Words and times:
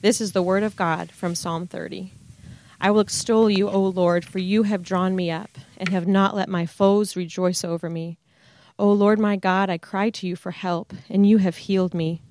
This 0.00 0.20
is 0.20 0.30
the 0.30 0.42
word 0.44 0.62
of 0.62 0.76
God 0.76 1.10
from 1.10 1.34
Psalm 1.34 1.66
30. 1.66 2.12
I 2.80 2.92
will 2.92 3.00
extol 3.00 3.50
you, 3.50 3.68
O 3.68 3.80
Lord, 3.80 4.24
for 4.24 4.38
you 4.38 4.62
have 4.62 4.84
drawn 4.84 5.16
me 5.16 5.32
up 5.32 5.50
and 5.76 5.88
have 5.88 6.06
not 6.06 6.36
let 6.36 6.48
my 6.48 6.66
foes 6.66 7.16
rejoice 7.16 7.64
over 7.64 7.90
me. 7.90 8.20
O 8.78 8.92
Lord 8.92 9.18
my 9.18 9.34
God, 9.34 9.68
I 9.68 9.76
cry 9.76 10.10
to 10.10 10.28
you 10.28 10.36
for 10.36 10.52
help, 10.52 10.92
and 11.08 11.28
you 11.28 11.38
have 11.38 11.56
healed 11.56 11.94
me. 11.94 12.22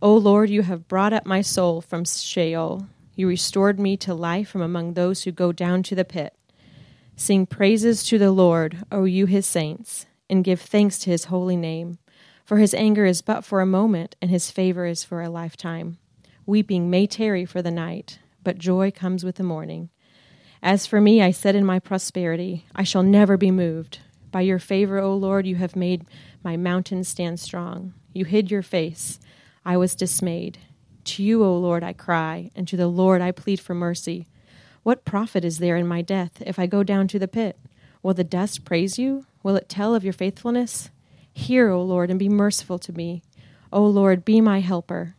O 0.00 0.16
Lord, 0.16 0.48
you 0.48 0.62
have 0.62 0.86
brought 0.86 1.12
up 1.12 1.26
my 1.26 1.40
soul 1.40 1.80
from 1.80 2.04
Sheol 2.04 2.86
you 3.14 3.28
restored 3.28 3.78
me 3.78 3.96
to 3.98 4.14
life 4.14 4.48
from 4.48 4.62
among 4.62 4.94
those 4.94 5.22
who 5.22 5.32
go 5.32 5.52
down 5.52 5.82
to 5.84 5.94
the 5.94 6.04
pit. 6.04 6.34
Sing 7.16 7.46
praises 7.46 8.02
to 8.04 8.18
the 8.18 8.32
Lord, 8.32 8.84
O 8.90 9.04
you 9.04 9.26
his 9.26 9.46
saints, 9.46 10.06
and 10.28 10.44
give 10.44 10.60
thanks 10.60 10.98
to 11.00 11.10
his 11.10 11.26
holy 11.26 11.56
name. 11.56 11.98
For 12.44 12.58
his 12.58 12.74
anger 12.74 13.04
is 13.06 13.22
but 13.22 13.44
for 13.44 13.60
a 13.60 13.66
moment, 13.66 14.16
and 14.20 14.30
his 14.30 14.50
favor 14.50 14.84
is 14.84 15.04
for 15.04 15.22
a 15.22 15.30
lifetime. 15.30 15.98
Weeping 16.44 16.90
may 16.90 17.06
tarry 17.06 17.44
for 17.44 17.62
the 17.62 17.70
night, 17.70 18.18
but 18.42 18.58
joy 18.58 18.90
comes 18.90 19.24
with 19.24 19.36
the 19.36 19.42
morning. 19.42 19.90
As 20.62 20.86
for 20.86 21.00
me, 21.00 21.22
I 21.22 21.30
said 21.30 21.54
in 21.54 21.64
my 21.64 21.78
prosperity, 21.78 22.66
I 22.74 22.82
shall 22.84 23.02
never 23.02 23.36
be 23.36 23.50
moved. 23.50 24.00
By 24.30 24.40
your 24.40 24.58
favor, 24.58 24.98
O 24.98 25.14
Lord, 25.14 25.46
you 25.46 25.56
have 25.56 25.76
made 25.76 26.06
my 26.42 26.56
mountains 26.56 27.08
stand 27.08 27.38
strong. 27.38 27.94
You 28.12 28.24
hid 28.24 28.50
your 28.50 28.62
face. 28.62 29.20
I 29.64 29.76
was 29.76 29.94
dismayed. 29.94 30.58
To 31.04 31.22
you, 31.22 31.44
O 31.44 31.56
Lord, 31.58 31.84
I 31.84 31.92
cry, 31.92 32.50
and 32.56 32.66
to 32.68 32.76
the 32.76 32.88
Lord 32.88 33.20
I 33.20 33.30
plead 33.30 33.60
for 33.60 33.74
mercy. 33.74 34.26
What 34.82 35.04
profit 35.04 35.44
is 35.44 35.58
there 35.58 35.76
in 35.76 35.86
my 35.86 36.02
death 36.02 36.42
if 36.46 36.58
I 36.58 36.66
go 36.66 36.82
down 36.82 37.08
to 37.08 37.18
the 37.18 37.28
pit? 37.28 37.58
Will 38.02 38.14
the 38.14 38.24
dust 38.24 38.64
praise 38.64 38.98
you? 38.98 39.26
Will 39.42 39.56
it 39.56 39.68
tell 39.68 39.94
of 39.94 40.04
your 40.04 40.12
faithfulness? 40.12 40.90
Hear, 41.32 41.70
O 41.70 41.82
Lord, 41.82 42.10
and 42.10 42.18
be 42.18 42.28
merciful 42.28 42.78
to 42.80 42.92
me. 42.92 43.22
O 43.72 43.84
Lord, 43.84 44.24
be 44.24 44.40
my 44.40 44.60
helper. 44.60 45.16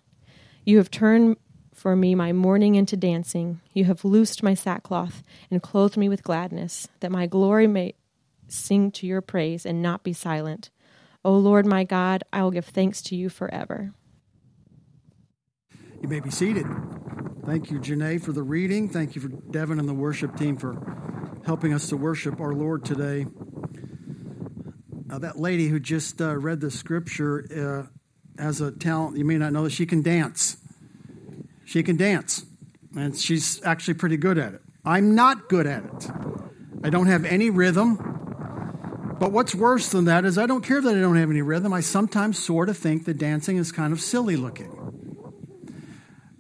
You 0.64 0.78
have 0.78 0.90
turned 0.90 1.38
for 1.74 1.96
me 1.96 2.16
my 2.16 2.32
mourning 2.32 2.76
into 2.76 2.96
dancing. 2.96 3.62
You 3.74 3.86
have 3.86 4.06
loosed 4.06 4.42
my 4.42 4.54
sackcloth 4.54 5.24
and 5.52 5.62
clothed 5.62 5.98
me 5.98 6.10
with 6.10 6.24
gladness, 6.24 6.88
that 7.02 7.12
my 7.12 7.28
glory 7.28 7.68
may 7.68 7.94
sing 8.48 8.92
to 8.92 9.06
your 9.06 9.22
praise 9.22 9.66
and 9.66 9.82
not 9.82 10.04
be 10.04 10.14
silent. 10.14 10.70
O 11.24 11.36
Lord 11.36 11.66
my 11.66 11.84
God, 11.84 12.24
I 12.32 12.44
will 12.44 12.52
give 12.52 12.66
thanks 12.66 13.02
to 13.04 13.16
you 13.16 13.30
forever. 13.30 13.94
You 16.02 16.08
may 16.10 16.20
be 16.20 16.30
seated. 16.30 16.66
Thank 17.46 17.72
you, 17.72 17.80
Janae, 17.80 18.22
for 18.22 18.32
the 18.32 18.44
reading. 18.44 18.90
Thank 18.90 19.16
you 19.16 19.22
for 19.22 19.28
Devin 19.28 19.80
and 19.80 19.88
the 19.88 19.94
worship 19.94 20.36
team 20.36 20.58
for 20.58 20.76
helping 21.46 21.74
us 21.74 21.90
to 21.90 21.98
worship 21.98 22.40
our 22.40 22.54
Lord 22.54 22.84
today. 22.84 23.26
Now, 25.06 25.20
that 25.20 25.38
lady 25.40 25.68
who 25.68 25.80
just 25.80 26.20
uh, 26.22 26.36
read 26.36 26.60
the 26.60 26.72
scripture 26.72 27.88
uh, 28.40 28.42
has 28.42 28.62
a 28.62 28.72
talent, 28.72 29.18
you 29.18 29.26
may 29.26 29.38
not 29.38 29.54
know 29.54 29.64
that 29.64 29.72
she 29.72 29.86
can 29.86 30.02
dance. 30.02 30.58
She 31.66 31.84
can 31.84 31.98
dance, 31.98 32.46
and 32.96 33.18
she's 33.18 33.64
actually 33.64 33.94
pretty 33.96 34.18
good 34.18 34.38
at 34.38 34.56
it. 34.56 34.62
I'm 34.84 35.16
not 35.16 35.50
good 35.50 35.68
at 35.68 35.84
it. 35.86 36.10
I 36.84 36.90
don't 36.90 37.08
have 37.08 37.26
any 37.26 37.50
rhythm. 37.50 37.98
But 39.20 39.32
what's 39.32 39.56
worse 39.56 39.90
than 39.90 40.06
that 40.06 40.26
is 40.26 40.38
I 40.38 40.46
don't 40.46 40.64
care 40.64 40.82
that 40.82 40.96
I 40.96 41.00
don't 41.00 41.16
have 41.16 41.30
any 41.30 41.42
rhythm. 41.42 41.72
I 41.72 41.80
sometimes 41.80 42.38
sort 42.38 42.70
of 42.70 42.78
think 42.78 43.06
that 43.06 43.18
dancing 43.18 43.58
is 43.58 43.72
kind 43.72 43.94
of 43.94 44.02
silly 44.02 44.36
looking. 44.36 44.75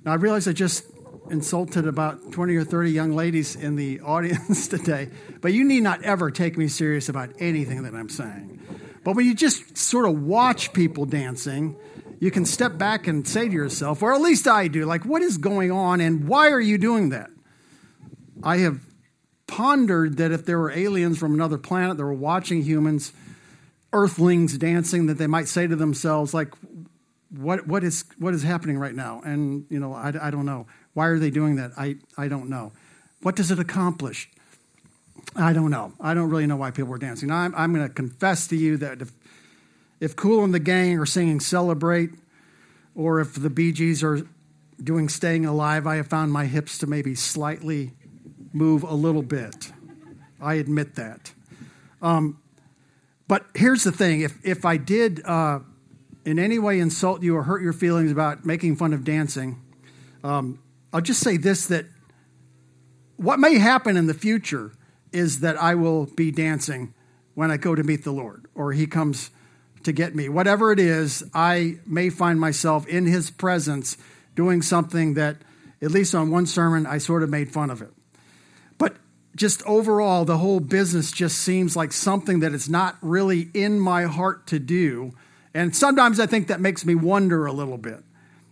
Now, 0.05 0.11
I 0.11 0.15
realize 0.15 0.47
I 0.47 0.53
just 0.53 0.85
insulted 1.31 1.87
about 1.87 2.31
20 2.31 2.55
or 2.55 2.63
30 2.63 2.91
young 2.91 3.15
ladies 3.15 3.55
in 3.55 3.75
the 3.75 3.99
audience 4.05 4.67
today, 4.67 5.09
but 5.41 5.51
you 5.51 5.63
need 5.63 5.81
not 5.81 6.03
ever 6.03 6.29
take 6.29 6.57
me 6.57 6.67
serious 6.67 7.09
about 7.09 7.31
anything 7.39 7.83
that 7.83 7.95
I'm 7.95 8.09
saying. 8.09 8.61
But 9.03 9.15
when 9.15 9.25
you 9.25 9.33
just 9.33 9.77
sort 9.77 10.07
of 10.07 10.21
watch 10.21 10.73
people 10.73 11.05
dancing, 11.05 11.75
you 12.19 12.29
can 12.29 12.45
step 12.45 12.77
back 12.77 13.07
and 13.07 13.27
say 13.27 13.47
to 13.47 13.53
yourself, 13.53 14.03
or 14.03 14.13
at 14.13 14.21
least 14.21 14.47
I 14.47 14.67
do, 14.67 14.85
like, 14.85 15.05
what 15.05 15.23
is 15.23 15.37
going 15.37 15.71
on 15.71 16.01
and 16.01 16.27
why 16.27 16.49
are 16.49 16.61
you 16.61 16.77
doing 16.77 17.09
that? 17.09 17.29
I 18.43 18.57
have 18.57 18.81
pondered 19.47 20.17
that 20.17 20.31
if 20.31 20.45
there 20.45 20.59
were 20.59 20.71
aliens 20.71 21.17
from 21.17 21.33
another 21.33 21.57
planet 21.57 21.97
that 21.97 22.03
were 22.03 22.13
watching 22.13 22.61
humans, 22.61 23.11
earthlings 23.91 24.57
dancing, 24.57 25.07
that 25.07 25.17
they 25.17 25.27
might 25.27 25.47
say 25.47 25.65
to 25.65 25.75
themselves, 25.75 26.33
like, 26.33 26.53
what, 27.37 27.67
what, 27.67 27.83
is, 27.83 28.05
what 28.17 28.33
is 28.33 28.43
happening 28.43 28.77
right 28.77 28.93
now? 28.93 29.21
And, 29.25 29.65
you 29.69 29.79
know, 29.79 29.93
I, 29.93 30.13
I 30.21 30.31
don't 30.31 30.45
know. 30.45 30.67
Why 30.93 31.07
are 31.07 31.19
they 31.19 31.29
doing 31.29 31.55
that? 31.57 31.71
I, 31.77 31.97
I 32.17 32.27
don't 32.27 32.49
know. 32.49 32.71
What 33.21 33.35
does 33.35 33.51
it 33.51 33.59
accomplish? 33.59 34.29
I 35.35 35.53
don't 35.53 35.71
know. 35.71 35.93
I 35.99 36.13
don't 36.13 36.29
really 36.29 36.47
know 36.47 36.55
why 36.55 36.71
people 36.71 36.93
are 36.93 36.97
dancing. 36.97 37.31
I'm, 37.31 37.53
I'm 37.55 37.73
going 37.73 37.87
to 37.87 37.93
confess 37.93 38.47
to 38.47 38.55
you 38.55 38.77
that 38.77 39.01
if, 39.01 39.11
if 39.99 40.15
Kool 40.15 40.43
and 40.43 40.53
the 40.53 40.59
Gang 40.59 40.97
are 40.99 41.05
singing 41.05 41.39
Celebrate, 41.39 42.11
or 42.95 43.19
if 43.19 43.33
the 43.33 43.49
Gees 43.49 44.03
are 44.03 44.21
doing 44.81 45.09
Staying 45.09 45.45
Alive, 45.45 45.87
I 45.87 45.97
have 45.97 46.07
found 46.07 46.31
my 46.31 46.45
hips 46.45 46.77
to 46.79 46.87
maybe 46.87 47.15
slightly 47.15 47.91
move 48.53 48.83
a 48.83 48.93
little 48.93 49.23
bit. 49.23 49.71
I 50.39 50.55
admit 50.55 50.95
that. 50.95 51.33
Um, 52.01 52.39
but 53.27 53.45
here's 53.55 53.83
the 53.83 53.91
thing 53.91 54.21
if, 54.21 54.37
if 54.45 54.63
I 54.63 54.77
did. 54.77 55.25
Uh, 55.25 55.59
in 56.25 56.39
any 56.39 56.57
way 56.59 56.79
insult 56.79 57.21
you 57.21 57.37
or 57.37 57.43
hurt 57.43 57.61
your 57.61 57.73
feelings 57.73 58.11
about 58.11 58.45
making 58.45 58.75
fun 58.75 58.93
of 58.93 59.03
dancing, 59.03 59.61
um, 60.23 60.59
I'll 60.91 61.01
just 61.01 61.21
say 61.21 61.37
this 61.37 61.67
that 61.67 61.85
what 63.15 63.39
may 63.39 63.57
happen 63.57 63.95
in 63.95 64.07
the 64.07 64.13
future 64.13 64.71
is 65.11 65.39
that 65.41 65.55
I 65.55 65.75
will 65.75 66.07
be 66.07 66.31
dancing 66.31 66.93
when 67.35 67.51
I 67.51 67.57
go 67.57 67.75
to 67.75 67.83
meet 67.83 68.03
the 68.03 68.11
Lord 68.11 68.47
or 68.55 68.73
He 68.73 68.87
comes 68.87 69.29
to 69.83 69.91
get 69.93 70.15
me. 70.15 70.27
Whatever 70.27 70.71
it 70.71 70.79
is, 70.79 71.23
I 71.33 71.77
may 71.85 72.09
find 72.09 72.39
myself 72.39 72.87
in 72.87 73.05
His 73.05 73.29
presence 73.29 73.97
doing 74.35 74.61
something 74.61 75.13
that, 75.13 75.37
at 75.81 75.91
least 75.91 76.15
on 76.15 76.31
one 76.31 76.47
sermon, 76.47 76.85
I 76.85 76.97
sort 76.97 77.23
of 77.23 77.29
made 77.29 77.51
fun 77.51 77.69
of 77.69 77.81
it. 77.81 77.91
But 78.77 78.95
just 79.35 79.63
overall, 79.63 80.25
the 80.25 80.39
whole 80.39 80.59
business 80.59 81.11
just 81.11 81.37
seems 81.37 81.75
like 81.75 81.93
something 81.93 82.39
that 82.39 82.53
it's 82.53 82.67
not 82.67 82.97
really 83.01 83.49
in 83.53 83.79
my 83.79 84.03
heart 84.03 84.47
to 84.47 84.59
do 84.59 85.13
and 85.55 85.73
sometimes 85.73 86.19
I 86.19 86.25
think 86.25 86.47
that 86.47 86.59
makes 86.59 86.85
me 86.85 86.93
wonder 86.93 87.45
a 87.45 87.53
little 87.53 87.77
bit 87.77 88.03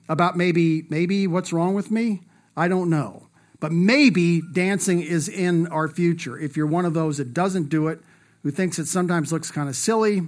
about 0.08 0.38
maybe 0.38 0.86
maybe 0.90 1.28
what's 1.28 1.52
wrong 1.52 1.74
with 1.74 1.92
me. 1.92 2.22
I 2.56 2.70
don't 2.70 2.90
know. 2.90 3.28
But 3.60 3.72
maybe 3.72 4.42
dancing 4.42 5.02
is 5.02 5.28
in 5.28 5.68
our 5.68 5.88
future. 5.88 6.40
If 6.40 6.58
you're 6.58 6.66
one 6.66 6.86
of 6.86 6.94
those 6.94 7.18
that 7.18 7.34
doesn't 7.34 7.70
do 7.70 7.90
it, 7.90 8.00
who 8.42 8.52
thinks 8.52 8.80
it 8.80 8.88
sometimes 8.88 9.32
looks 9.32 9.52
kind 9.52 9.68
of 9.68 9.76
silly, 9.76 10.22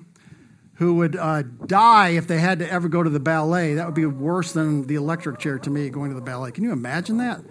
who 0.76 0.96
would 0.96 1.16
uh, 1.16 1.44
die 1.66 2.10
if 2.10 2.28
they 2.28 2.40
had 2.40 2.60
to 2.60 2.70
ever 2.70 2.90
go 2.90 3.04
to 3.04 3.10
the 3.10 3.20
ballet, 3.20 3.76
that 3.76 3.86
would 3.86 3.96
be 3.96 4.06
worse 4.06 4.52
than 4.52 4.88
the 4.88 4.96
electric 4.96 5.40
chair 5.40 5.58
to 5.60 5.70
me 5.70 5.90
going 5.90 6.10
to 6.12 6.16
the 6.16 6.22
ballet. 6.22 6.52
Can 6.52 6.64
you 6.64 6.72
imagine 6.72 7.18
that? 7.18 7.42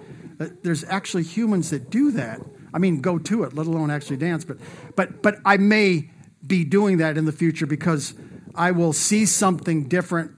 There's 0.63 0.85
actually 0.85 1.23
humans 1.23 1.71
that 1.71 1.91
do 1.91 2.11
that. 2.13 2.41
I 2.75 2.79
mean, 2.79 3.01
go 3.01 3.19
to 3.19 3.45
it, 3.45 3.55
let 3.55 3.67
alone 3.67 3.91
actually 3.91 4.17
dance. 4.17 4.45
But, 4.45 4.59
but, 4.97 5.23
but 5.23 5.39
I 5.45 5.57
may 5.57 6.11
be 6.47 6.65
doing 6.65 6.99
that 6.99 7.17
in 7.17 7.25
the 7.25 7.33
future 7.33 7.67
because 7.67 8.15
I 8.55 8.71
will 8.71 8.93
see 8.93 9.27
something 9.27 9.89
different 9.89 10.33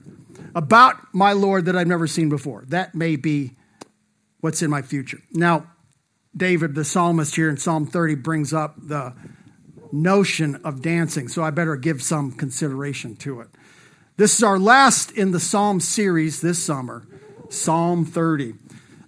about 0.55 1.13
my 1.13 1.33
Lord 1.33 1.65
that 1.65 1.75
I've 1.75 1.87
never 1.87 2.07
seen 2.07 2.29
before. 2.29 2.65
That 2.67 2.95
may 2.95 3.15
be 3.15 3.51
what's 4.39 4.61
in 4.61 4.69
my 4.69 4.81
future. 4.81 5.19
Now, 5.31 5.67
David, 6.35 6.75
the 6.75 6.85
psalmist 6.85 7.35
here 7.35 7.49
in 7.49 7.57
Psalm 7.57 7.85
30, 7.85 8.15
brings 8.15 8.53
up 8.53 8.75
the 8.77 9.13
notion 9.91 10.55
of 10.63 10.81
dancing, 10.81 11.27
so 11.27 11.43
I 11.43 11.51
better 11.51 11.75
give 11.75 12.01
some 12.01 12.31
consideration 12.31 13.15
to 13.17 13.41
it. 13.41 13.47
This 14.17 14.35
is 14.35 14.43
our 14.43 14.59
last 14.59 15.11
in 15.11 15.31
the 15.31 15.39
Psalm 15.39 15.79
series 15.79 16.41
this 16.41 16.61
summer, 16.61 17.07
Psalm 17.49 18.05
30. 18.05 18.53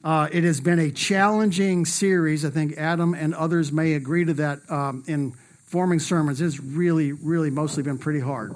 Uh, 0.03 0.29
it 0.31 0.43
has 0.43 0.61
been 0.61 0.79
a 0.79 0.91
challenging 0.91 1.85
series. 1.85 2.45
I 2.45 2.49
think 2.49 2.77
Adam 2.77 3.13
and 3.13 3.33
others 3.33 3.71
may 3.71 3.93
agree 3.93 4.23
to 4.25 4.33
that 4.35 4.59
um, 4.69 5.03
in 5.07 5.33
forming 5.65 5.99
sermons. 5.99 6.41
It's 6.41 6.59
really, 6.59 7.11
really 7.11 7.49
mostly 7.49 7.83
been 7.83 7.97
pretty 7.97 8.21
hard. 8.21 8.55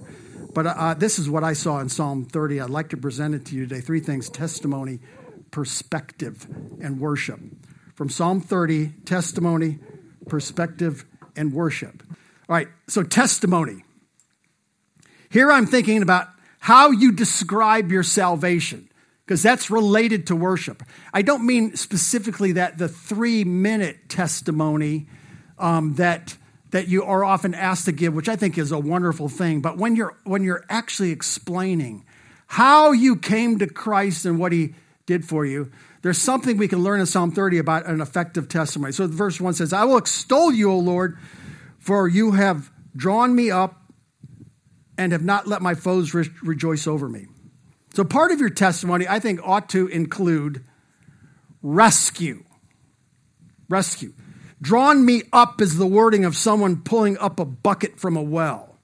But 0.53 0.67
uh, 0.67 0.93
this 0.95 1.19
is 1.19 1.29
what 1.29 1.43
I 1.43 1.53
saw 1.53 1.79
in 1.79 1.89
Psalm 1.89 2.25
30. 2.25 2.61
I'd 2.61 2.69
like 2.69 2.89
to 2.89 2.97
present 2.97 3.35
it 3.35 3.45
to 3.45 3.55
you 3.55 3.65
today. 3.65 3.81
Three 3.81 3.99
things 3.99 4.29
testimony, 4.29 4.99
perspective, 5.51 6.47
and 6.81 6.99
worship. 6.99 7.39
From 7.95 8.09
Psalm 8.09 8.41
30, 8.41 8.93
testimony, 9.05 9.79
perspective, 10.27 11.05
and 11.35 11.53
worship. 11.53 12.03
All 12.49 12.55
right, 12.55 12.67
so 12.87 13.03
testimony. 13.03 13.83
Here 15.29 15.51
I'm 15.51 15.65
thinking 15.65 16.01
about 16.01 16.27
how 16.59 16.91
you 16.91 17.11
describe 17.11 17.91
your 17.91 18.03
salvation, 18.03 18.89
because 19.25 19.43
that's 19.43 19.69
related 19.69 20.27
to 20.27 20.35
worship. 20.35 20.83
I 21.13 21.21
don't 21.21 21.45
mean 21.45 21.75
specifically 21.75 22.53
that 22.53 22.77
the 22.77 22.87
three 22.87 23.43
minute 23.43 24.09
testimony 24.09 25.07
um, 25.57 25.95
that 25.95 26.37
that 26.73 26.87
you 26.87 27.03
are 27.03 27.23
often 27.23 27.53
asked 27.53 27.85
to 27.85 27.91
give, 27.91 28.15
which 28.15 28.27
I 28.27 28.35
think 28.35 28.57
is 28.57 28.71
a 28.71 28.79
wonderful 28.79 29.29
thing. 29.29 29.61
But 29.61 29.77
when 29.77 29.95
you're, 29.95 30.17
when 30.23 30.41
you're 30.41 30.65
actually 30.69 31.11
explaining 31.11 32.03
how 32.47 32.93
you 32.93 33.15
came 33.15 33.59
to 33.59 33.67
Christ 33.67 34.25
and 34.25 34.39
what 34.39 34.51
he 34.51 34.73
did 35.05 35.23
for 35.23 35.45
you, 35.45 35.71
there's 36.01 36.17
something 36.17 36.57
we 36.57 36.67
can 36.67 36.79
learn 36.79 36.99
in 36.99 37.05
Psalm 37.05 37.31
30 37.31 37.59
about 37.59 37.85
an 37.85 38.01
effective 38.01 38.49
testimony. 38.49 38.91
So 38.91 39.05
verse 39.05 39.39
1 39.39 39.53
says, 39.53 39.71
I 39.71 39.83
will 39.83 39.97
extol 39.97 40.51
you, 40.51 40.71
O 40.71 40.79
Lord, 40.79 41.19
for 41.77 42.07
you 42.07 42.31
have 42.31 42.71
drawn 42.95 43.35
me 43.35 43.51
up 43.51 43.79
and 44.97 45.11
have 45.11 45.23
not 45.23 45.45
let 45.45 45.61
my 45.61 45.75
foes 45.75 46.15
re- 46.15 46.27
rejoice 46.41 46.87
over 46.87 47.07
me. 47.07 47.27
So 47.93 48.03
part 48.03 48.31
of 48.31 48.39
your 48.39 48.49
testimony, 48.49 49.07
I 49.07 49.19
think, 49.19 49.41
ought 49.43 49.69
to 49.69 49.85
include 49.89 50.63
rescue. 51.61 52.43
Rescue. 53.69 54.13
Drawn 54.63 55.05
me 55.05 55.23
up 55.33 55.59
is 55.59 55.77
the 55.77 55.85
wording 55.85 56.23
of 56.23 56.37
someone 56.37 56.83
pulling 56.83 57.17
up 57.17 57.37
a 57.37 57.43
bucket 57.43 57.99
from 57.99 58.15
a 58.15 58.21
well. 58.21 58.77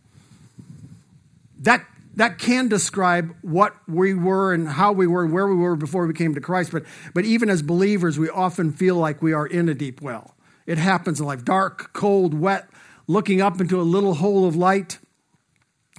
That 1.62 1.86
that 2.18 2.38
can 2.38 2.68
describe 2.68 3.34
what 3.42 3.74
we 3.88 4.14
were 4.14 4.54
and 4.54 4.68
how 4.68 4.92
we 4.92 5.08
were 5.08 5.24
and 5.24 5.32
where 5.32 5.48
we 5.48 5.56
were 5.56 5.78
before 5.78 6.06
we 6.06 6.14
came 6.14 6.36
to 6.36 6.42
Christ. 6.42 6.74
But, 6.74 6.84
but 7.14 7.24
even 7.24 7.50
as 7.50 7.62
believers, 7.62 8.20
we 8.20 8.30
often 8.30 8.74
feel 8.74 8.96
like 8.96 9.22
we 9.22 9.32
are 9.32 9.48
in 9.48 9.70
a 9.70 9.74
deep 9.74 10.02
well. 10.02 10.36
It 10.66 10.78
happens 10.78 11.22
in 11.22 11.26
life 11.26 11.46
dark, 11.46 11.94
cold, 11.94 12.34
wet, 12.34 12.68
looking 13.08 13.42
up 13.42 13.62
into 13.62 13.80
a 13.80 13.84
little 13.84 14.16
hole 14.16 14.46
of 14.46 14.58
light. 14.58 15.00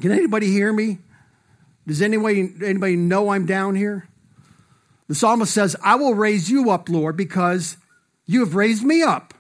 Can 0.03 0.11
anybody 0.11 0.49
hear 0.49 0.75
me? 0.75 0.99
Does 1.87 2.03
anybody, 2.03 2.53
anybody 2.63 2.97
know 2.97 3.31
I'm 3.31 3.47
down 3.47 3.75
here? 3.75 4.07
The 5.09 5.15
psalmist 5.15 5.55
says, 5.55 5.75
I 5.83 5.95
will 5.95 6.15
raise 6.15 6.51
you 6.51 6.69
up, 6.69 6.91
Lord, 6.91 7.17
because 7.17 7.79
you 8.27 8.41
have 8.41 8.55
raised 8.55 8.85
me 8.85 9.01
up. 9.01 9.33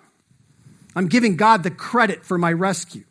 I'm 0.94 1.08
giving 1.08 1.36
God 1.36 1.62
the 1.62 1.70
credit 1.70 2.24
for 2.24 2.38
my 2.38 2.52
rescue. 2.52 3.04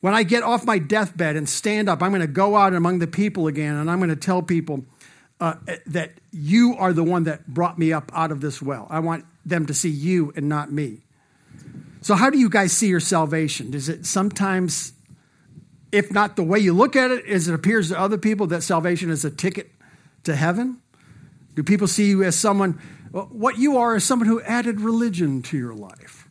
When 0.00 0.14
I 0.14 0.24
get 0.24 0.42
off 0.42 0.64
my 0.64 0.78
deathbed 0.78 1.36
and 1.36 1.48
stand 1.48 1.88
up, 1.88 2.02
I'm 2.02 2.10
going 2.10 2.22
to 2.22 2.26
go 2.26 2.56
out 2.56 2.74
among 2.74 2.98
the 2.98 3.06
people 3.06 3.46
again 3.46 3.76
and 3.76 3.90
I'm 3.90 3.98
going 3.98 4.10
to 4.10 4.16
tell 4.16 4.42
people 4.42 4.84
uh, 5.40 5.54
that 5.86 6.12
you 6.32 6.76
are 6.76 6.92
the 6.92 7.04
one 7.04 7.24
that 7.24 7.46
brought 7.46 7.78
me 7.78 7.92
up 7.92 8.10
out 8.14 8.32
of 8.32 8.40
this 8.40 8.60
well. 8.60 8.86
I 8.90 9.00
want 9.00 9.24
them 9.44 9.66
to 9.66 9.74
see 9.74 9.88
you 9.88 10.32
and 10.36 10.48
not 10.48 10.72
me. 10.72 11.02
So, 12.00 12.14
how 12.14 12.30
do 12.30 12.38
you 12.38 12.48
guys 12.48 12.72
see 12.72 12.88
your 12.88 13.00
salvation? 13.00 13.74
Is 13.74 13.88
it 13.88 14.06
sometimes, 14.06 14.92
if 15.92 16.12
not 16.12 16.34
the 16.34 16.42
way 16.42 16.58
you 16.58 16.72
look 16.72 16.96
at 16.96 17.10
it, 17.12 17.26
as 17.26 17.46
it 17.46 17.54
appears 17.54 17.90
to 17.90 17.98
other 17.98 18.18
people 18.18 18.48
that 18.48 18.62
salvation 18.62 19.10
is 19.10 19.24
a 19.24 19.30
ticket 19.30 19.70
to 20.24 20.34
heaven? 20.34 20.78
Do 21.54 21.62
people 21.62 21.86
see 21.86 22.08
you 22.08 22.22
as 22.24 22.34
someone, 22.34 22.80
what 23.10 23.58
you 23.58 23.76
are 23.78 23.94
is 23.94 24.04
someone 24.04 24.26
who 24.26 24.40
added 24.42 24.80
religion 24.80 25.42
to 25.42 25.58
your 25.58 25.74
life? 25.74 26.21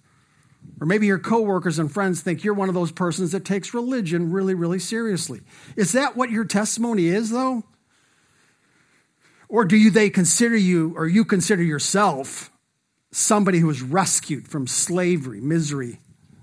Or 0.82 0.88
maybe 0.88 1.06
your 1.06 1.20
coworkers 1.20 1.78
and 1.78 1.92
friends 1.92 2.22
think 2.22 2.44
you're 2.44 2.56
one 2.56 2.68
of 2.68 2.74
those 2.74 2.92
persons 2.92 3.32
that 3.34 3.46
takes 3.46 3.76
religion 3.76 4.32
really, 4.32 4.56
really 4.56 4.80
seriously. 4.80 5.42
Is 5.76 5.92
that 5.92 6.18
what 6.18 6.32
your 6.32 6.44
testimony 6.44 7.06
is, 7.06 7.30
though? 7.30 7.64
Or 9.48 9.64
do 9.64 9.78
you, 9.78 9.92
they 9.92 10.10
consider 10.10 10.58
you, 10.58 10.94
or 10.98 11.08
you 11.08 11.24
consider 11.24 11.62
yourself, 11.62 12.50
somebody 13.12 13.60
who 13.60 13.68
was 13.68 13.84
rescued 13.84 14.48
from 14.48 14.66
slavery, 14.66 15.40
misery, 15.40 16.00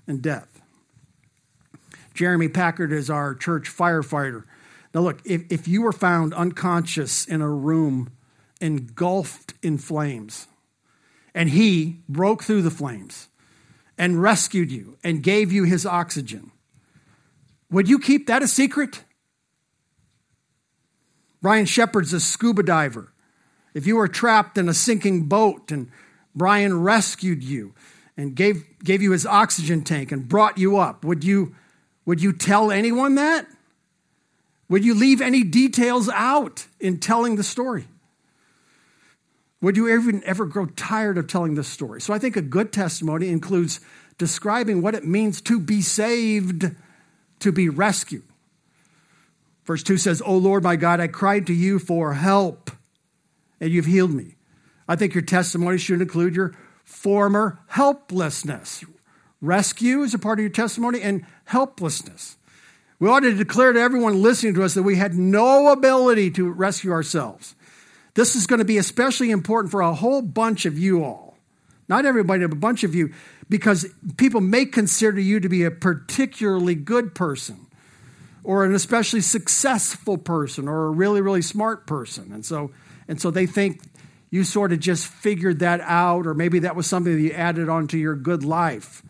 and 0.06 0.23
death? 0.23 0.62
Jeremy 2.14 2.49
Packard 2.49 2.93
is 2.93 3.11
our 3.11 3.35
church 3.35 3.69
firefighter. 3.69 4.44
Now, 4.94 5.00
look, 5.00 5.20
if, 5.25 5.50
if 5.50 5.67
you 5.67 5.82
were 5.82 5.93
found 5.93 6.32
unconscious 6.32 7.26
in 7.26 7.40
a 7.40 7.50
room 7.50 8.11
engulfed 8.61 9.55
in 9.64 9.79
flames, 9.79 10.46
and 11.35 11.49
he 11.49 12.02
broke 12.08 12.44
through 12.44 12.62
the 12.62 12.70
flames, 12.70 13.29
and 13.99 14.23
rescued 14.23 14.71
you 14.71 14.97
and 15.03 15.23
gave 15.23 15.53
you 15.53 15.65
his 15.65 15.85
oxygen, 15.85 16.53
would 17.71 17.89
you 17.89 17.99
keep 17.99 18.27
that 18.29 18.43
a 18.43 18.49
secret? 18.49 19.05
Brian 21.43 21.67
Shepard's 21.67 22.12
a 22.12 22.21
scuba 22.21 22.62
diver. 22.62 23.12
If 23.75 23.87
you 23.87 23.97
were 23.97 24.09
trapped 24.09 24.56
in 24.56 24.69
a 24.69 24.75
sinking 24.75 25.25
boat 25.25 25.71
and 25.71 25.91
Brian 26.35 26.83
rescued 26.83 27.43
you 27.43 27.75
and 28.17 28.35
gave, 28.35 28.65
gave 28.83 29.03
you 29.03 29.12
his 29.12 29.27
oxygen 29.27 29.83
tank 29.85 30.11
and 30.11 30.29
brought 30.29 30.59
you 30.59 30.79
up, 30.79 31.05
would 31.05 31.23
you, 31.23 31.55
would 32.06 32.23
you 32.23 32.33
tell 32.33 32.71
anyone 32.71 33.17
that? 33.17 33.47
Would 34.69 34.85
you 34.85 34.95
leave 34.95 35.21
any 35.21 35.45
details 35.45 36.09
out 36.09 36.67
in 36.81 36.99
telling 36.99 37.37
the 37.37 37.45
story? 37.45 37.87
Would 39.61 39.77
you 39.77 39.89
even 39.89 40.23
ever 40.25 40.47
grow 40.47 40.67
tired 40.67 41.19
of 41.19 41.27
telling 41.27 41.55
this 41.55 41.69
story? 41.69 42.01
So 42.01 42.15
I 42.15 42.19
think 42.19 42.37
a 42.37 42.43
good 42.43 42.73
testimony 42.73 43.29
includes 43.29 43.81
describing 44.17 44.83
what 44.83 44.95
it 44.95 45.05
means 45.05 45.41
to 45.43 45.59
be 45.59 45.83
saved, 45.83 46.71
to 47.41 47.53
be 47.53 47.69
rescued. 47.69 48.23
Verse 49.65 49.83
2 49.83 49.97
says, 49.99 50.23
O 50.25 50.37
Lord 50.37 50.63
my 50.63 50.77
God, 50.77 51.01
I 51.01 51.09
cried 51.09 51.47
to 51.49 51.53
you 51.53 51.79
for 51.79 52.15
help, 52.15 52.71
and 53.61 53.71
you've 53.71 53.87
healed 53.87 54.13
me. 54.13 54.37
I 54.89 54.97
think 54.97 55.15
your 55.15 55.23
testimony 55.23 55.79
should 55.79 56.01
include 56.01 56.35
your 56.35 56.55
former 56.85 57.59
helplessness. 57.67 58.85
Rescue 59.41 60.03
is 60.03 60.15
a 60.15 60.19
part 60.19 60.39
of 60.39 60.43
your 60.43 60.51
testimony, 60.51 61.03
and 61.03 61.25
helplessness. 61.45 62.37
We 62.99 63.09
ought 63.09 63.21
to 63.21 63.35
declare 63.35 63.73
to 63.73 63.81
everyone 63.81 64.23
listening 64.23 64.55
to 64.55 64.65
us 64.65 64.75
that 64.75 64.83
we 64.83 64.97
had 64.97 65.15
no 65.15 65.71
ability 65.71 66.31
to 66.33 66.51
rescue 66.51 66.91
ourselves. 66.91 67.55
This 68.19 68.35
is 68.35 68.49
going 68.49 68.59
to 68.59 68.65
be 68.65 68.79
especially 68.79 69.31
important 69.31 69.70
for 69.70 69.81
a 69.81 69.94
whole 69.94 70.23
bunch 70.23 70.67
of 70.67 70.76
you 70.76 71.05
all. 71.05 71.37
Not 71.87 72.05
everybody, 72.05 72.44
but 72.44 72.53
a 72.53 72.56
bunch 72.56 72.82
of 72.82 72.93
you, 72.93 73.15
because 73.49 73.87
people 74.17 74.41
may 74.41 74.65
consider 74.67 75.20
you 75.20 75.38
to 75.38 75.49
be 75.49 75.62
a 75.62 75.70
particularly 75.70 76.75
good 76.75 77.15
person 77.15 77.69
or 78.43 78.65
an 78.65 78.75
especially 78.75 79.20
successful 79.20 80.19
person 80.19 80.67
or 80.67 80.87
a 80.87 80.91
really, 80.91 81.20
really 81.20 81.43
smart 81.43 81.87
person. 81.87 82.32
And 82.32 82.44
so, 82.44 82.73
and 83.06 83.20
so 83.20 83.31
they 83.31 83.47
think 83.47 83.82
you 84.31 84.43
sort 84.43 84.73
of 84.73 84.81
just 84.81 85.06
figured 85.06 85.61
that 85.61 85.81
out, 85.82 86.26
or 86.26 86.35
maybe 86.35 86.59
that 86.59 86.75
was 86.75 86.88
something 86.88 87.14
that 87.14 87.23
you 87.23 87.31
added 87.31 87.69
onto 87.69 87.99
your 87.99 88.17
good 88.17 88.43
life. 88.43 89.05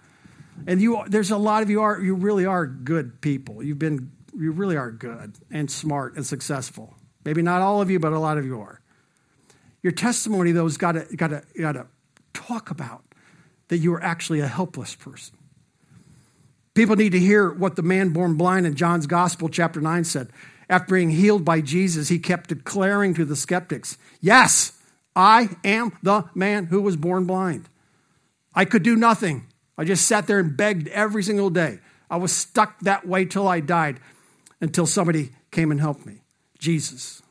And 0.67 0.83
you, 0.83 1.03
there's 1.07 1.31
a 1.31 1.39
lot 1.39 1.63
of 1.63 1.71
you 1.71 1.81
are, 1.81 1.99
you 1.99 2.15
really 2.15 2.45
are 2.45 2.67
good 2.67 3.23
people. 3.23 3.63
You've 3.63 3.79
been, 3.79 4.13
you 4.39 4.53
really 4.53 4.77
are 4.77 4.91
good 4.91 5.33
and 5.51 5.71
smart 5.71 6.17
and 6.17 6.27
successful. 6.27 6.95
Maybe 7.25 7.41
not 7.41 7.63
all 7.63 7.81
of 7.81 7.91
you, 7.91 7.99
but 7.99 8.13
a 8.13 8.19
lot 8.19 8.37
of 8.37 8.45
you 8.45 8.61
are. 8.61 8.78
Your 9.83 9.93
testimony, 9.93 10.53
though, 10.53 10.65
has 10.65 10.77
got 10.77 10.93
to, 10.93 11.05
got 11.17 11.29
to, 11.29 11.43
got 11.59 11.73
to 11.73 11.87
talk 12.33 12.71
about 12.71 13.05
that 13.69 13.79
you 13.79 13.93
are 13.95 14.03
actually 14.03 14.41
a 14.41 14.49
helpless 14.49 14.95
person. 14.95 15.37
People 16.75 16.97
need 16.97 17.13
to 17.13 17.19
hear 17.19 17.51
what 17.51 17.77
the 17.77 17.83
man 17.83 18.11
born 18.11 18.35
blind 18.35 18.67
in 18.67 18.75
John's 18.75 19.07
Gospel, 19.07 19.49
chapter 19.49 19.81
9, 19.81 20.05
said. 20.05 20.31
After 20.71 20.95
being 20.95 21.11
healed 21.11 21.45
by 21.45 21.61
Jesus, 21.61 22.09
he 22.09 22.19
kept 22.19 22.49
declaring 22.49 23.15
to 23.15 23.25
the 23.25 23.37
skeptics, 23.37 23.99
Yes, 24.21 24.73
I 25.17 25.51
am 25.65 25.97
the 26.03 26.25
man 26.35 26.67
who 26.67 26.81
was 26.81 26.97
born 26.97 27.25
blind. 27.25 27.69
I 28.55 28.65
could 28.65 28.83
do 28.83 28.97
nothing. 28.97 29.47
I 29.77 29.85
just 29.85 30.07
sat 30.07 30.27
there 30.27 30.39
and 30.39 30.57
begged 30.57 30.89
every 30.89 31.23
single 31.23 31.51
day. 31.51 31.81
I 32.11 32.17
was 32.17 32.33
stuck 32.33 32.79
that 32.81 33.07
way 33.07 33.25
till 33.25 33.47
I 33.47 33.61
died, 33.61 34.01
until 34.61 34.87
somebody 34.87 35.31
came 35.51 35.71
and 35.71 35.81
helped 35.81 36.05
me 36.05 36.23
Jesus. 36.59 37.23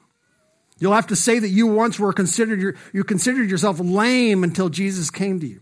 You'll 0.80 0.94
have 0.94 1.08
to 1.08 1.16
say 1.16 1.40
that 1.40 1.50
you 1.50 1.68
once 1.68 2.00
were 2.00 2.14
considered, 2.14 2.78
you 2.94 3.04
considered 3.04 3.50
yourself 3.50 3.80
lame 3.80 4.44
until 4.44 4.70
Jesus 4.70 5.10
came 5.10 5.40
to 5.40 5.48
you. 5.48 5.62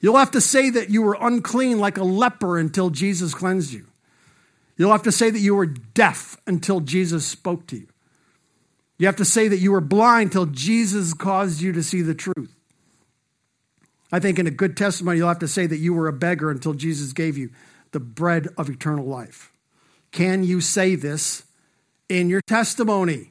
You'll 0.00 0.16
have 0.16 0.30
to 0.30 0.40
say 0.40 0.70
that 0.70 0.88
you 0.88 1.02
were 1.02 1.16
unclean 1.20 1.78
like 1.78 1.98
a 1.98 2.04
leper 2.04 2.58
until 2.58 2.90
Jesus 2.90 3.34
cleansed 3.34 3.72
you. 3.72 3.86
You'll 4.78 4.92
have 4.92 5.02
to 5.02 5.12
say 5.12 5.28
that 5.28 5.40
you 5.40 5.54
were 5.54 5.66
deaf 5.66 6.38
until 6.46 6.80
Jesus 6.80 7.26
spoke 7.26 7.66
to 7.66 7.76
you. 7.76 7.86
You 8.96 9.06
have 9.06 9.16
to 9.16 9.26
say 9.26 9.48
that 9.48 9.58
you 9.58 9.72
were 9.72 9.82
blind 9.82 10.32
till 10.32 10.46
Jesus 10.46 11.12
caused 11.12 11.60
you 11.60 11.72
to 11.72 11.82
see 11.82 12.00
the 12.00 12.14
truth. 12.14 12.54
I 14.12 14.20
think 14.20 14.38
in 14.38 14.46
a 14.46 14.50
good 14.50 14.76
testimony, 14.76 15.18
you'll 15.18 15.28
have 15.28 15.38
to 15.40 15.48
say 15.48 15.66
that 15.66 15.76
you 15.76 15.94
were 15.94 16.08
a 16.08 16.12
beggar 16.12 16.50
until 16.50 16.74
Jesus 16.74 17.12
gave 17.12 17.36
you 17.36 17.50
the 17.92 18.00
bread 18.00 18.48
of 18.56 18.70
eternal 18.70 19.04
life. 19.04 19.52
Can 20.12 20.44
you 20.44 20.60
say 20.60 20.94
this 20.94 21.44
in 22.08 22.28
your 22.28 22.40
testimony? 22.40 23.29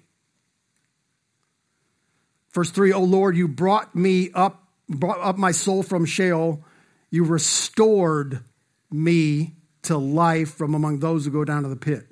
Verse 2.52 2.72
3 2.72 2.92
O 2.94 3.04
Lord, 3.04 3.38
you 3.38 3.48
brought 3.48 3.96
me 3.96 4.32
up, 4.34 4.64
brought 4.88 5.20
up 5.20 5.38
my 5.38 5.52
soul 5.52 5.84
from 5.84 6.06
Sheol. 6.06 6.64
You 7.12 7.24
restored 7.24 8.44
me 8.92 9.54
to 9.84 9.98
life 9.98 10.54
from 10.54 10.74
among 10.74 11.00
those 11.00 11.26
who 11.26 11.32
go 11.32 11.46
down 11.46 11.64
to 11.64 11.70
the 11.70 11.76
pit. 11.76 12.06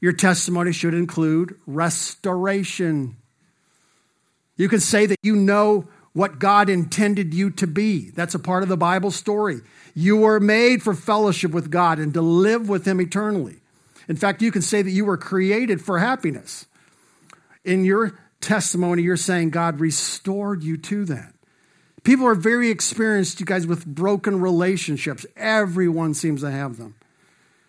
Your 0.00 0.12
testimony 0.12 0.72
should 0.72 0.94
include 0.94 1.54
restoration. 1.66 3.16
You 4.56 4.68
can 4.68 4.80
say 4.80 5.06
that 5.06 5.18
you 5.22 5.36
know 5.36 5.88
what 6.12 6.38
God 6.38 6.68
intended 6.68 7.32
you 7.34 7.50
to 7.50 7.66
be. 7.66 8.10
That's 8.10 8.34
a 8.34 8.38
part 8.38 8.62
of 8.62 8.68
the 8.68 8.76
Bible 8.76 9.10
story. 9.10 9.60
You 9.94 10.16
were 10.16 10.40
made 10.40 10.82
for 10.82 10.94
fellowship 10.94 11.52
with 11.52 11.70
God 11.70 11.98
and 11.98 12.12
to 12.14 12.22
live 12.22 12.68
with 12.68 12.86
Him 12.86 13.00
eternally. 13.00 13.56
In 14.08 14.16
fact, 14.16 14.42
you 14.42 14.50
can 14.50 14.62
say 14.62 14.82
that 14.82 14.90
you 14.90 15.04
were 15.04 15.16
created 15.16 15.80
for 15.80 15.98
happiness. 15.98 16.66
In 17.64 17.84
your 17.84 18.18
testimony, 18.40 19.02
you're 19.02 19.16
saying 19.16 19.50
God 19.50 19.80
restored 19.80 20.62
you 20.62 20.76
to 20.78 21.04
that. 21.06 21.34
People 22.02 22.26
are 22.26 22.34
very 22.34 22.70
experienced, 22.70 23.40
you 23.40 23.46
guys, 23.46 23.66
with 23.66 23.84
broken 23.84 24.40
relationships. 24.40 25.26
Everyone 25.36 26.14
seems 26.14 26.40
to 26.40 26.50
have 26.50 26.78
them. 26.78 26.94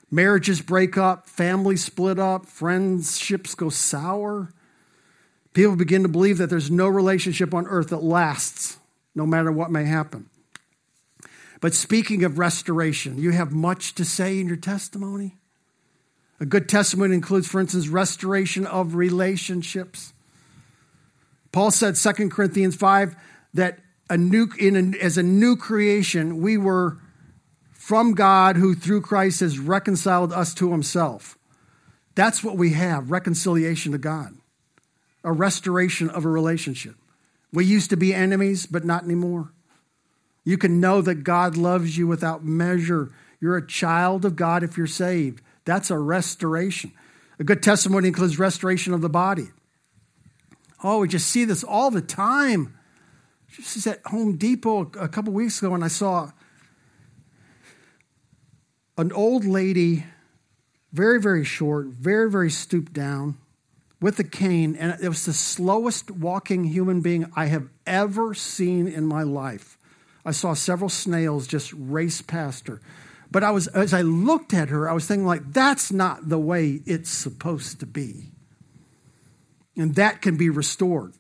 Marriages 0.10 0.62
break 0.62 0.98
up, 0.98 1.28
families 1.28 1.84
split 1.84 2.20
up, 2.20 2.46
friendships 2.46 3.56
go 3.56 3.70
sour. 3.70 4.54
People 5.54 5.76
begin 5.76 6.04
to 6.04 6.10
believe 6.10 6.38
that 6.38 6.50
there's 6.50 6.72
no 6.72 6.88
relationship 6.88 7.54
on 7.54 7.68
earth 7.68 7.90
that 7.90 8.04
lasts, 8.04 8.78
no 9.16 9.26
matter 9.26 9.52
what 9.52 9.72
may 9.72 9.86
happen. 9.86 10.30
But 11.60 11.74
speaking 11.74 12.24
of 12.24 12.40
restoration, 12.40 13.18
you 13.18 13.32
have 13.32 13.52
much 13.52 13.96
to 13.96 14.06
say 14.06 14.40
in 14.40 14.48
your 14.48 14.58
testimony. 14.58 15.38
A 16.40 16.46
good 16.46 16.68
testimony 16.68 17.14
includes, 17.14 17.48
for 17.48 17.62
instance, 17.62 17.88
restoration 17.88 18.66
of 18.66 18.96
relationships. 18.96 20.14
Paul 21.52 21.72
said, 21.72 21.96
2 21.96 22.30
Corinthians 22.30 22.76
5, 22.76 23.16
that 23.54 23.80
a 24.10 24.18
new, 24.18 24.50
in 24.60 24.96
a, 24.96 24.98
as 24.98 25.18
a 25.18 25.24
new 25.24 25.56
creation, 25.56 26.42
we 26.42 26.58
were 26.58 26.98
from 27.72 28.14
God 28.14 28.58
who 28.58 28.76
through 28.76 29.02
Christ 29.02 29.40
has 29.40 29.60
reconciled 29.60 30.32
us 30.32 30.54
to 30.56 30.72
himself. 30.72 31.38
That's 32.16 32.44
what 32.44 32.58
we 32.58 32.72
have 32.72 33.12
reconciliation 33.12 33.94
to 33.94 33.98
God, 33.98 34.34
a 35.24 35.32
restoration 35.32 36.10
of 36.10 36.26
a 36.26 36.30
relationship. 36.30 36.96
We 37.54 37.66
used 37.66 37.90
to 37.90 37.98
be 37.98 38.14
enemies, 38.14 38.66
but 38.66 38.86
not 38.86 39.04
anymore. 39.04 39.52
You 40.44 40.58
can 40.58 40.80
know 40.80 41.02
that 41.02 41.24
God 41.24 41.58
loves 41.58 41.98
you 41.98 42.08
without 42.08 42.44
measure. 42.44 43.12
You're 43.40 43.58
a 43.58 43.68
child 43.68 44.26
of 44.26 44.36
God 44.36 44.64
if 44.64 44.78
you're 44.78 44.88
saved. 44.88 45.42
That's 45.66 45.92
a 45.92 45.98
restoration. 45.98 46.92
A 47.40 47.44
good 47.44 47.62
testimony 47.62 48.08
includes 48.08 48.40
restoration 48.40 48.94
of 48.94 49.02
the 49.02 49.10
body. 49.10 49.48
Oh, 50.84 51.00
we 51.00 51.08
just 51.08 51.28
see 51.28 51.46
this 51.46 51.64
all 51.64 51.92
the 51.92 52.02
time. 52.02 52.78
Just 53.52 53.86
at 53.86 54.06
Home 54.08 54.38
Depot 54.38 54.92
a 55.00 55.08
couple 55.08 55.34
weeks 55.34 55.62
ago, 55.62 55.76
and 55.76 55.84
I 55.84 55.90
saw 55.90 56.32
an 58.98 59.12
old 59.12 59.46
lady, 59.46 60.06
very, 60.94 61.20
very 61.20 61.44
short, 61.44 61.88
very, 61.88 62.32
very 62.32 62.50
stooped 62.50 62.94
down, 62.94 63.38
with 64.00 64.18
a 64.20 64.24
cane, 64.24 64.76
and 64.76 64.98
it 65.02 65.10
was 65.10 65.26
the 65.26 65.34
slowest 65.34 66.10
walking 66.10 66.64
human 66.64 67.02
being 67.02 67.32
I 67.36 67.46
have 67.46 67.68
ever 67.86 68.34
seen 68.34 68.88
in 68.88 69.06
my 69.06 69.24
life. 69.24 69.78
I 70.26 70.32
saw 70.32 70.54
several 70.54 70.90
snails 70.90 71.46
just 71.46 71.74
race 71.74 72.22
past 72.22 72.68
her. 72.68 72.82
But 73.30 73.44
I 73.44 73.52
was, 73.52 73.68
as 73.68 73.94
I 73.94 74.02
looked 74.02 74.54
at 74.54 74.70
her, 74.70 74.90
I 74.90 74.94
was 74.94 75.08
thinking, 75.08 75.26
like, 75.26 75.54
that's 75.54 75.92
not 75.92 76.30
the 76.30 76.40
way 76.40 76.82
it's 76.86 77.10
supposed 77.10 77.80
to 77.80 77.86
be. 77.86 78.31
And 79.78 79.96
that 79.96 80.22
can 80.22 80.38
be 80.38 80.50
restored. 80.50 81.14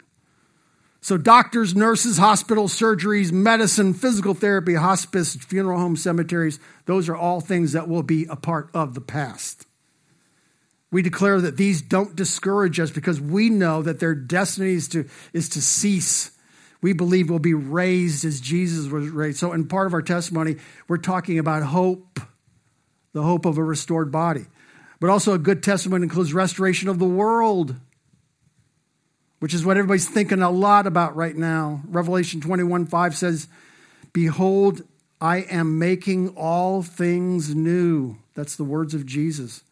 So, 1.03 1.17
doctors, 1.17 1.75
nurses, 1.75 2.17
hospitals, 2.17 2.77
surgeries, 2.77 3.31
medicine, 3.31 3.93
physical 3.93 4.35
therapy, 4.35 4.75
hospice, 4.75 5.35
funeral 5.35 5.79
homes, 5.79 6.03
cemeteries, 6.03 6.59
those 6.85 7.09
are 7.09 7.15
all 7.15 7.41
things 7.41 7.71
that 7.71 7.87
will 7.87 8.03
be 8.03 8.25
a 8.29 8.35
part 8.35 8.69
of 8.73 8.93
the 8.93 9.01
past. 9.01 9.65
We 10.91 11.01
declare 11.01 11.41
that 11.41 11.57
these 11.57 11.81
don't 11.81 12.15
discourage 12.15 12.79
us 12.79 12.91
because 12.91 13.19
we 13.19 13.49
know 13.49 13.81
that 13.81 13.99
their 13.99 14.13
destiny 14.13 14.73
is 14.73 14.89
to, 14.89 15.09
is 15.33 15.49
to 15.49 15.61
cease 15.61 16.31
we 16.81 16.93
believe 16.93 17.29
will 17.29 17.39
be 17.39 17.53
raised 17.53 18.25
as 18.25 18.41
Jesus 18.41 18.91
was 18.91 19.09
raised. 19.09 19.39
So, 19.39 19.53
in 19.53 19.67
part 19.67 19.87
of 19.87 19.93
our 19.93 20.01
testimony, 20.01 20.57
we're 20.87 20.97
talking 20.97 21.37
about 21.37 21.63
hope, 21.63 22.19
the 23.13 23.21
hope 23.21 23.45
of 23.45 23.57
a 23.57 23.63
restored 23.63 24.11
body. 24.11 24.45
But 24.99 25.09
also, 25.09 25.33
a 25.33 25.39
good 25.39 25.63
testimony 25.63 26.03
includes 26.03 26.33
restoration 26.33 26.89
of 26.89 26.99
the 26.99 27.05
world, 27.05 27.75
which 29.41 29.55
is 29.55 29.65
what 29.65 29.75
everybody's 29.75 30.07
thinking 30.07 30.43
a 30.43 30.51
lot 30.51 30.85
about 30.85 31.15
right 31.15 31.35
now. 31.35 31.81
Revelation 31.87 32.41
21 32.41 32.85
5 32.85 33.15
says, 33.15 33.47
Behold, 34.13 34.83
I 35.19 35.37
am 35.37 35.79
making 35.79 36.29
all 36.37 36.83
things 36.83 37.55
new. 37.55 38.17
That's 38.35 38.55
the 38.55 38.63
words 38.63 38.93
of 38.93 39.07
Jesus. 39.07 39.63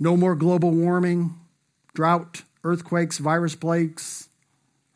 No 0.00 0.16
more 0.16 0.34
global 0.34 0.70
warming, 0.70 1.34
drought, 1.94 2.44
earthquakes, 2.64 3.18
virus 3.18 3.54
plagues, 3.54 4.30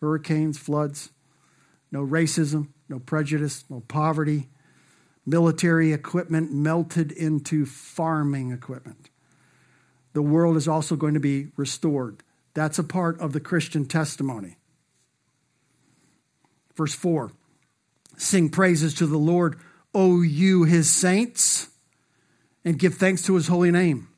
hurricanes, 0.01 0.57
floods, 0.57 1.11
no 1.93 2.01
racism, 2.01 2.69
no 2.89 2.99
prejudice, 2.99 3.65
no 3.69 3.81
poverty. 3.89 4.49
Military 5.27 5.93
equipment 5.93 6.51
melted 6.51 7.13
into 7.13 7.67
farming 7.67 8.53
equipment. 8.53 9.11
The 10.15 10.23
world 10.23 10.57
is 10.57 10.67
also 10.67 10.97
going 10.97 11.13
to 11.13 11.21
be 11.21 11.49
restored. 11.59 12.23
That's 12.55 12.79
a 12.79 12.85
part 12.85 13.21
of 13.21 13.33
the 13.33 13.41
Christian 13.41 13.87
testimony. 13.87 14.57
Verse 16.77 16.95
4 16.95 17.31
Sing 18.17 18.49
praises 18.49 18.95
to 18.95 19.07
the 19.07 19.19
Lord, 19.19 19.59
O 19.95 20.23
you, 20.23 20.65
his 20.65 20.91
saints, 20.91 21.69
and 22.65 22.79
give 22.79 22.95
thanks 22.95 23.23
to 23.23 23.35
his 23.35 23.49
holy 23.49 23.71
name. 23.71 24.09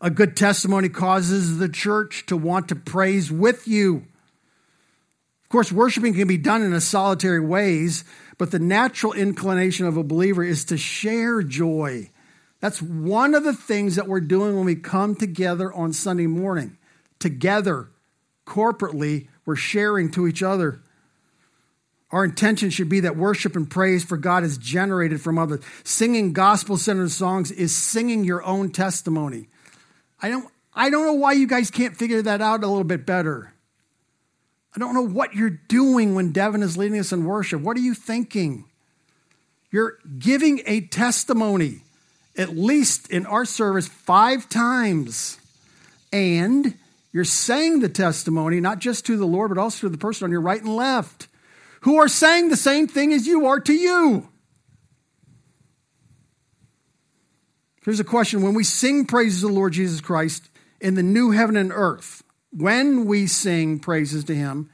A 0.00 0.10
good 0.10 0.36
testimony 0.36 0.88
causes 0.88 1.58
the 1.58 1.68
church 1.68 2.26
to 2.26 2.36
want 2.36 2.68
to 2.68 2.74
praise 2.74 3.30
with 3.30 3.68
you 3.68 4.04
Of 5.44 5.48
course, 5.48 5.70
worshiping 5.70 6.14
can 6.14 6.26
be 6.26 6.38
done 6.38 6.62
in 6.62 6.72
a 6.72 6.80
solitary 6.80 7.40
ways, 7.40 8.04
but 8.36 8.50
the 8.50 8.58
natural 8.58 9.12
inclination 9.12 9.86
of 9.86 9.96
a 9.96 10.02
believer 10.02 10.42
is 10.42 10.64
to 10.66 10.76
share 10.76 11.42
joy. 11.42 12.10
That's 12.62 12.80
one 12.80 13.34
of 13.34 13.42
the 13.42 13.52
things 13.52 13.96
that 13.96 14.06
we're 14.06 14.20
doing 14.20 14.54
when 14.54 14.64
we 14.64 14.76
come 14.76 15.16
together 15.16 15.74
on 15.74 15.92
Sunday 15.92 16.28
morning. 16.28 16.78
Together, 17.18 17.88
corporately, 18.46 19.26
we're 19.44 19.56
sharing 19.56 20.12
to 20.12 20.28
each 20.28 20.44
other. 20.44 20.80
Our 22.12 22.24
intention 22.24 22.70
should 22.70 22.88
be 22.88 23.00
that 23.00 23.16
worship 23.16 23.56
and 23.56 23.68
praise 23.68 24.04
for 24.04 24.16
God 24.16 24.44
is 24.44 24.58
generated 24.58 25.20
from 25.20 25.38
others. 25.38 25.64
Singing 25.82 26.32
gospel 26.32 26.76
centered 26.76 27.10
songs 27.10 27.50
is 27.50 27.74
singing 27.74 28.22
your 28.22 28.44
own 28.44 28.70
testimony. 28.70 29.48
I 30.20 30.28
don't, 30.28 30.48
I 30.72 30.88
don't 30.88 31.04
know 31.04 31.14
why 31.14 31.32
you 31.32 31.48
guys 31.48 31.68
can't 31.68 31.96
figure 31.96 32.22
that 32.22 32.40
out 32.40 32.62
a 32.62 32.68
little 32.68 32.84
bit 32.84 33.04
better. 33.04 33.54
I 34.76 34.78
don't 34.78 34.94
know 34.94 35.02
what 35.02 35.34
you're 35.34 35.50
doing 35.50 36.14
when 36.14 36.30
Devin 36.30 36.62
is 36.62 36.76
leading 36.76 37.00
us 37.00 37.10
in 37.10 37.24
worship. 37.24 37.60
What 37.60 37.76
are 37.76 37.80
you 37.80 37.94
thinking? 37.94 38.66
You're 39.72 39.98
giving 40.16 40.62
a 40.64 40.82
testimony, 40.82 41.82
at 42.36 42.56
least 42.56 43.10
in 43.10 43.26
our 43.26 43.44
service, 43.44 43.88
five 43.88 44.48
times. 44.48 45.38
And 46.12 46.76
you're 47.12 47.24
saying 47.24 47.80
the 47.80 47.88
testimony, 47.88 48.60
not 48.60 48.78
just 48.78 49.06
to 49.06 49.16
the 49.16 49.26
Lord, 49.26 49.50
but 49.50 49.58
also 49.58 49.82
to 49.82 49.88
the 49.88 49.98
person 49.98 50.24
on 50.24 50.30
your 50.30 50.40
right 50.40 50.60
and 50.60 50.74
left, 50.74 51.28
who 51.82 51.98
are 51.98 52.08
saying 52.08 52.48
the 52.48 52.56
same 52.56 52.86
thing 52.86 53.12
as 53.12 53.26
you 53.26 53.46
are 53.46 53.60
to 53.60 53.72
you. 53.72 54.28
Here's 57.84 58.00
a 58.00 58.04
question 58.04 58.42
When 58.42 58.54
we 58.54 58.64
sing 58.64 59.06
praises 59.06 59.40
to 59.40 59.48
the 59.48 59.52
Lord 59.52 59.72
Jesus 59.72 60.00
Christ 60.00 60.48
in 60.80 60.94
the 60.94 61.02
new 61.02 61.32
heaven 61.32 61.56
and 61.56 61.72
earth, 61.72 62.22
when 62.50 63.06
we 63.06 63.26
sing 63.26 63.78
praises 63.78 64.24
to 64.24 64.34
him 64.34 64.70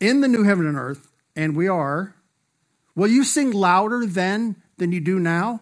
in 0.00 0.20
the 0.20 0.28
new 0.28 0.42
heaven 0.42 0.66
and 0.66 0.76
earth, 0.76 1.10
and 1.36 1.56
we 1.56 1.68
are, 1.68 2.14
will 2.94 3.08
you 3.08 3.24
sing 3.24 3.50
louder 3.50 4.06
then 4.06 4.56
than 4.76 4.92
you 4.92 5.00
do 5.00 5.18
now? 5.18 5.60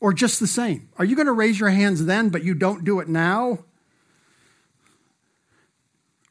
Or 0.00 0.12
just 0.12 0.40
the 0.40 0.46
same? 0.46 0.88
Are 0.96 1.04
you 1.04 1.16
going 1.16 1.26
to 1.26 1.32
raise 1.32 1.58
your 1.58 1.70
hands 1.70 2.04
then, 2.04 2.28
but 2.28 2.44
you 2.44 2.54
don't 2.54 2.84
do 2.84 3.00
it 3.00 3.08
now? 3.08 3.64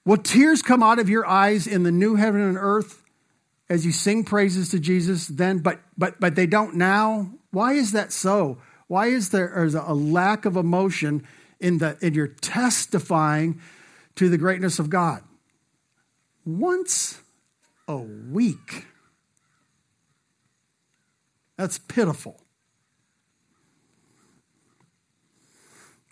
Will 0.06 0.18
tears 0.18 0.62
come 0.62 0.82
out 0.82 1.00
of 1.00 1.10
your 1.10 1.28
eyes 1.28 1.68
in 1.68 1.84
the 1.84 1.92
new 1.92 2.16
heaven 2.16 2.42
and 2.42 2.58
earth 2.58 3.04
as 3.70 3.86
you 3.86 3.92
sing 3.92 4.24
praises 4.24 4.70
to 4.70 4.80
Jesus 4.80 5.28
then, 5.28 5.60
but 5.60 5.82
but 5.98 6.18
but 6.20 6.36
they 6.36 6.46
don't 6.46 6.76
now? 6.76 7.30
Why 7.52 7.74
is 7.74 7.92
that 7.92 8.14
so? 8.14 8.60
Why 8.88 9.08
is 9.08 9.30
there 9.30 9.54
a 9.54 9.94
lack 9.94 10.46
of 10.46 10.56
emotion 10.56 11.28
in, 11.60 11.80
the, 11.80 11.98
in 12.02 12.14
your 12.14 12.28
testifying 12.28 13.62
to 14.16 14.30
the 14.30 14.38
greatness 14.38 14.80
of 14.80 14.90
God. 14.90 15.24
Once 16.46 17.22
a 17.88 17.98
week. 17.98 18.86
That's 21.56 21.78
pitiful. 21.78 22.40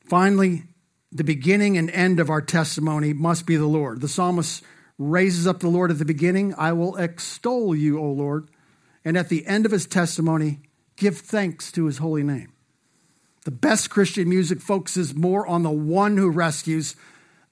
Finally, 0.07 0.63
the 1.11 1.23
beginning 1.23 1.77
and 1.77 1.89
end 1.91 2.19
of 2.19 2.29
our 2.29 2.41
testimony 2.41 3.13
must 3.13 3.45
be 3.45 3.55
the 3.55 3.65
Lord. 3.65 4.01
The 4.01 4.07
psalmist 4.07 4.63
raises 4.97 5.47
up 5.47 5.59
the 5.59 5.67
Lord 5.67 5.91
at 5.91 5.97
the 5.97 6.05
beginning 6.05 6.53
I 6.57 6.73
will 6.73 6.95
extol 6.97 7.75
you, 7.75 7.99
O 7.99 8.11
Lord. 8.11 8.49
And 9.03 9.17
at 9.17 9.29
the 9.29 9.45
end 9.45 9.65
of 9.65 9.71
his 9.71 9.85
testimony, 9.85 10.61
give 10.95 11.17
thanks 11.17 11.71
to 11.73 11.85
his 11.85 11.99
holy 11.99 12.23
name. 12.23 12.51
The 13.45 13.51
best 13.51 13.91
Christian 13.91 14.27
music 14.27 14.59
focuses 14.59 15.13
more 15.13 15.45
on 15.45 15.61
the 15.61 15.69
one 15.69 16.17
who 16.17 16.29
rescues 16.31 16.95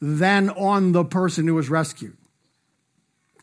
than 0.02 0.50
on 0.50 0.92
the 0.92 1.06
person 1.06 1.48
who 1.48 1.54
was 1.54 1.70
rescued. 1.70 2.18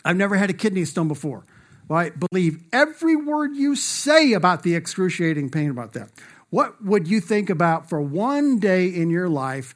I've 0.05 0.17
never 0.17 0.37
had 0.37 0.51
a 0.51 0.55
kidney 0.55 0.85
stone 0.85 1.09
before. 1.09 1.45
Well, 1.89 1.99
I 2.01 2.11
believe 2.11 2.65
every 2.73 3.17
word 3.17 3.55
you 3.55 3.77
say 3.77 4.33
about 4.33 4.63
the 4.63 4.75
excruciating 4.75 5.51
pain 5.51 5.71
about 5.71 5.93
that. 5.93 6.11
What 6.51 6.85
would 6.85 7.09
you 7.09 7.21
think 7.21 7.49
about 7.49 7.89
for 7.89 8.01
one 8.01 8.59
day 8.59 8.89
in 8.89 9.09
your 9.09 9.29
life 9.29 9.75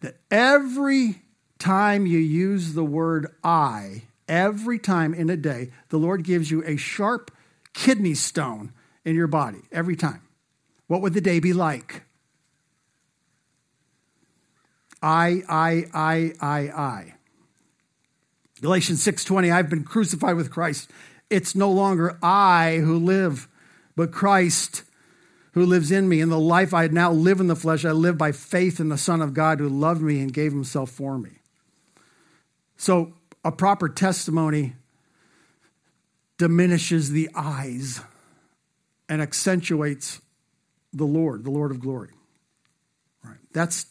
that 0.00 0.16
every 0.30 1.22
time 1.58 2.06
you 2.06 2.18
use 2.18 2.74
the 2.74 2.84
word 2.84 3.34
I, 3.42 4.04
every 4.28 4.78
time 4.78 5.12
in 5.12 5.28
a 5.28 5.36
day, 5.36 5.70
the 5.88 5.98
Lord 5.98 6.22
gives 6.22 6.50
you 6.50 6.62
a 6.64 6.76
sharp 6.76 7.30
kidney 7.72 8.14
stone 8.14 8.72
in 9.04 9.16
your 9.16 9.26
body, 9.26 9.62
every 9.72 9.96
time? 9.96 10.22
What 10.86 11.02
would 11.02 11.14
the 11.14 11.20
day 11.20 11.40
be 11.40 11.52
like? 11.52 12.04
I, 15.02 15.42
I, 15.48 15.84
I, 15.92 16.32
I, 16.40 16.58
I. 16.70 17.14
Galatians 18.60 19.04
6:20 19.04 19.52
I've 19.52 19.68
been 19.68 19.84
crucified 19.84 20.36
with 20.36 20.50
Christ. 20.50 20.90
It's 21.28 21.54
no 21.54 21.70
longer 21.70 22.18
I 22.22 22.76
who 22.76 22.98
live, 22.98 23.48
but 23.96 24.12
Christ 24.12 24.84
who 25.54 25.64
lives 25.64 25.92
in 25.92 26.08
me. 26.08 26.20
In 26.20 26.30
the 26.30 26.38
life 26.38 26.74
I 26.74 26.88
now 26.88 27.12
live 27.12 27.40
in 27.40 27.46
the 27.46 27.56
flesh, 27.56 27.84
I 27.84 27.92
live 27.92 28.18
by 28.18 28.32
faith 28.32 28.80
in 28.80 28.88
the 28.88 28.98
Son 28.98 29.22
of 29.22 29.34
God 29.34 29.60
who 29.60 29.68
loved 29.68 30.02
me 30.02 30.20
and 30.20 30.32
gave 30.32 30.52
himself 30.52 30.90
for 30.90 31.16
me. 31.16 31.30
So, 32.76 33.14
a 33.44 33.52
proper 33.52 33.88
testimony 33.88 34.74
diminishes 36.38 37.10
the 37.10 37.30
I's 37.34 38.00
and 39.08 39.22
accentuates 39.22 40.20
the 40.92 41.04
Lord, 41.04 41.44
the 41.44 41.50
Lord 41.50 41.70
of 41.70 41.78
glory. 41.78 42.10
Right. 43.22 43.38
That's 43.52 43.86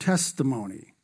testimony. 0.00 0.94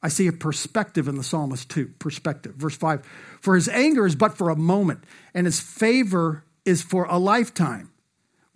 I 0.00 0.08
see 0.08 0.28
a 0.28 0.32
perspective 0.32 1.08
in 1.08 1.16
the 1.16 1.24
psalmist 1.24 1.68
too. 1.68 1.92
Perspective. 1.98 2.54
Verse 2.54 2.76
5 2.76 3.04
For 3.40 3.56
his 3.56 3.68
anger 3.68 4.06
is 4.06 4.14
but 4.14 4.38
for 4.38 4.50
a 4.50 4.56
moment, 4.56 5.02
and 5.34 5.46
his 5.46 5.58
favor 5.58 6.44
is 6.64 6.82
for 6.82 7.06
a 7.06 7.18
lifetime. 7.18 7.90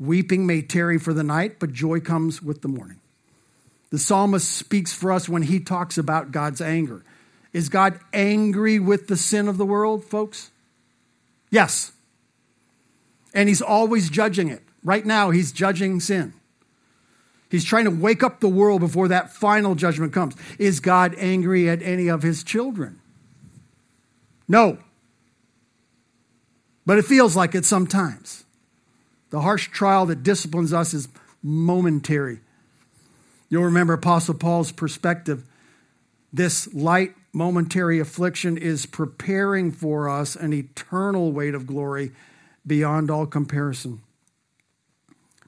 Weeping 0.01 0.47
may 0.47 0.63
tarry 0.63 0.99
for 0.99 1.13
the 1.13 1.23
night, 1.23 1.61
but 1.61 1.73
joy 1.73 2.01
comes 2.01 2.43
with 2.43 2.63
the 2.63 2.69
morning. 2.69 3.01
The 3.91 3.99
psalmist 3.99 4.51
speaks 4.51 4.95
for 4.95 5.13
us 5.13 5.29
when 5.29 5.43
he 5.43 5.61
talks 5.61 5.99
about 5.99 6.33
God's 6.33 6.63
anger. 6.63 7.05
Is 7.53 7.69
God 7.69 8.01
angry 8.13 8.79
with 8.79 9.09
the 9.09 9.17
sin 9.17 9.47
of 9.47 9.59
the 9.59 9.67
world, 9.67 10.05
folks? 10.05 10.51
Yes. 11.51 11.93
And 13.35 13.49
he's 13.49 13.61
always 13.61 14.09
judging 14.09 14.49
it. 14.49 14.63
Right 14.83 15.05
now, 15.05 15.31
he's 15.31 15.53
judging 15.53 16.01
sin. 16.01 16.33
He's 17.51 17.65
trying 17.65 17.85
to 17.85 17.91
wake 17.91 18.23
up 18.23 18.41
the 18.41 18.49
world 18.49 18.81
before 18.81 19.09
that 19.09 19.35
final 19.35 19.75
judgment 19.75 20.13
comes. 20.13 20.35
Is 20.59 20.81
God 20.81 21.15
angry 21.19 21.69
at 21.69 21.83
any 21.83 22.09
of 22.09 22.23
his 22.23 22.43
children? 22.45 23.01
No. 24.49 24.79
But 26.87 26.99
it 26.99 27.05
feels 27.05 27.37
like 27.37 27.55
it 27.55 27.67
sometimes. 27.67 28.45
The 29.31 29.41
harsh 29.41 29.69
trial 29.69 30.07
that 30.07 30.23
disciplines 30.23 30.73
us 30.73 30.93
is 30.93 31.09
momentary. 31.43 32.41
You'll 33.49 33.65
remember 33.65 33.95
Apostle 33.95 34.35
Paul's 34.35 34.73
perspective. 34.73 35.45
This 36.33 36.73
light, 36.75 37.15
momentary 37.33 37.99
affliction 37.99 38.57
is 38.57 38.87
preparing 38.87 39.73
for 39.73 40.09
us 40.09 40.37
an 40.37 40.53
eternal 40.53 41.33
weight 41.33 41.55
of 41.55 41.67
glory 41.67 42.13
beyond 42.67 43.11
all 43.11 43.27
comparison. 43.27 44.03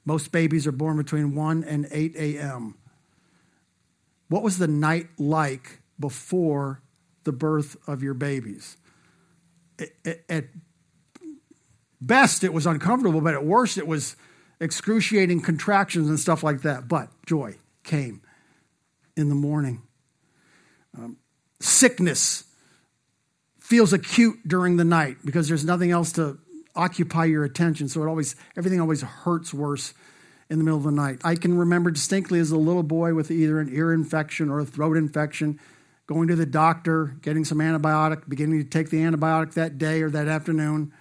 Most 0.05 0.31
babies 0.31 0.67
are 0.67 0.73
born 0.73 0.97
between 0.97 1.35
1 1.35 1.63
and 1.63 1.87
8 1.91 2.15
a.m. 2.17 2.75
What 4.27 4.43
was 4.43 4.57
the 4.57 4.67
night 4.67 5.07
like 5.17 5.79
before 5.99 6.81
the 7.23 7.31
birth 7.31 7.77
of 7.87 8.03
your 8.03 8.13
babies? 8.13 8.77
At 10.29 10.45
best, 12.07 12.43
it 12.43 12.53
was 12.53 12.65
uncomfortable, 12.65 13.21
but 13.21 13.33
at 13.33 13.45
worst, 13.45 13.77
it 13.77 13.87
was 13.87 14.15
excruciating 14.59 15.41
contractions 15.41 16.09
and 16.09 16.19
stuff 16.19 16.43
like 16.43 16.61
that. 16.61 16.87
But 16.87 17.09
joy 17.25 17.55
came 17.83 18.21
in 19.15 19.29
the 19.29 19.35
morning. 19.35 19.81
Um, 20.97 21.17
sickness 21.59 22.45
feels 23.59 23.93
acute 23.93 24.47
during 24.47 24.77
the 24.77 24.83
night 24.83 25.17
because 25.23 25.47
there's 25.47 25.65
nothing 25.65 25.91
else 25.91 26.11
to 26.13 26.37
occupy 26.75 27.25
your 27.25 27.43
attention. 27.43 27.87
So 27.87 28.03
it 28.03 28.07
always, 28.07 28.35
everything 28.57 28.81
always 28.81 29.01
hurts 29.01 29.53
worse 29.53 29.93
in 30.49 30.57
the 30.57 30.63
middle 30.63 30.77
of 30.77 30.83
the 30.83 30.91
night. 30.91 31.21
I 31.23 31.35
can 31.35 31.57
remember 31.57 31.91
distinctly 31.91 32.39
as 32.39 32.51
a 32.51 32.57
little 32.57 32.83
boy 32.83 33.13
with 33.13 33.31
either 33.31 33.59
an 33.59 33.69
ear 33.73 33.93
infection 33.93 34.49
or 34.49 34.59
a 34.59 34.65
throat 34.65 34.97
infection, 34.97 35.59
going 36.07 36.27
to 36.27 36.35
the 36.35 36.45
doctor, 36.45 37.15
getting 37.21 37.45
some 37.45 37.59
antibiotic, 37.59 38.27
beginning 38.27 38.61
to 38.61 38.69
take 38.69 38.89
the 38.89 38.97
antibiotic 38.97 39.53
that 39.53 39.77
day 39.77 40.01
or 40.01 40.09
that 40.09 40.27
afternoon, 40.27 40.91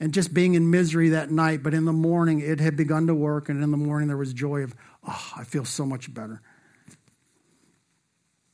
and 0.00 0.12
just 0.12 0.34
being 0.34 0.54
in 0.54 0.70
misery 0.70 1.10
that 1.10 1.30
night. 1.30 1.62
But 1.62 1.74
in 1.74 1.84
the 1.84 1.92
morning, 1.92 2.40
it 2.40 2.60
had 2.60 2.76
begun 2.76 3.06
to 3.06 3.14
work, 3.14 3.48
and 3.48 3.62
in 3.62 3.70
the 3.70 3.76
morning, 3.76 4.08
there 4.08 4.16
was 4.16 4.32
joy 4.32 4.62
of, 4.62 4.74
oh, 5.06 5.32
I 5.36 5.44
feel 5.44 5.64
so 5.64 5.86
much 5.86 6.12
better 6.12 6.42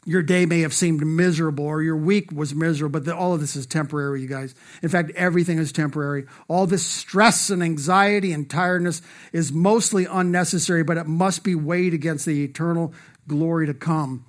your 0.04 0.22
day 0.22 0.46
may 0.46 0.60
have 0.60 0.74
seemed 0.74 1.06
miserable 1.06 1.64
or 1.64 1.80
your 1.80 1.96
week 1.96 2.32
was 2.32 2.54
miserable, 2.54 2.92
but 2.98 3.04
the, 3.04 3.14
all 3.14 3.34
of 3.34 3.40
this 3.40 3.54
is 3.54 3.66
temporary, 3.66 4.20
you 4.20 4.26
guys. 4.26 4.54
In 4.82 4.88
fact, 4.88 5.12
everything 5.14 5.58
is 5.58 5.70
temporary. 5.70 6.26
All 6.48 6.66
this 6.66 6.84
stress 6.84 7.50
and 7.50 7.62
anxiety 7.62 8.32
and 8.32 8.50
tiredness 8.50 9.00
is 9.32 9.52
mostly 9.52 10.04
unnecessary, 10.04 10.82
but 10.82 10.96
it 10.96 11.06
must 11.06 11.44
be 11.44 11.54
weighed 11.54 11.94
against 11.94 12.26
the 12.26 12.42
eternal 12.42 12.92
glory 13.28 13.66
to 13.66 13.74
come. 13.74 14.26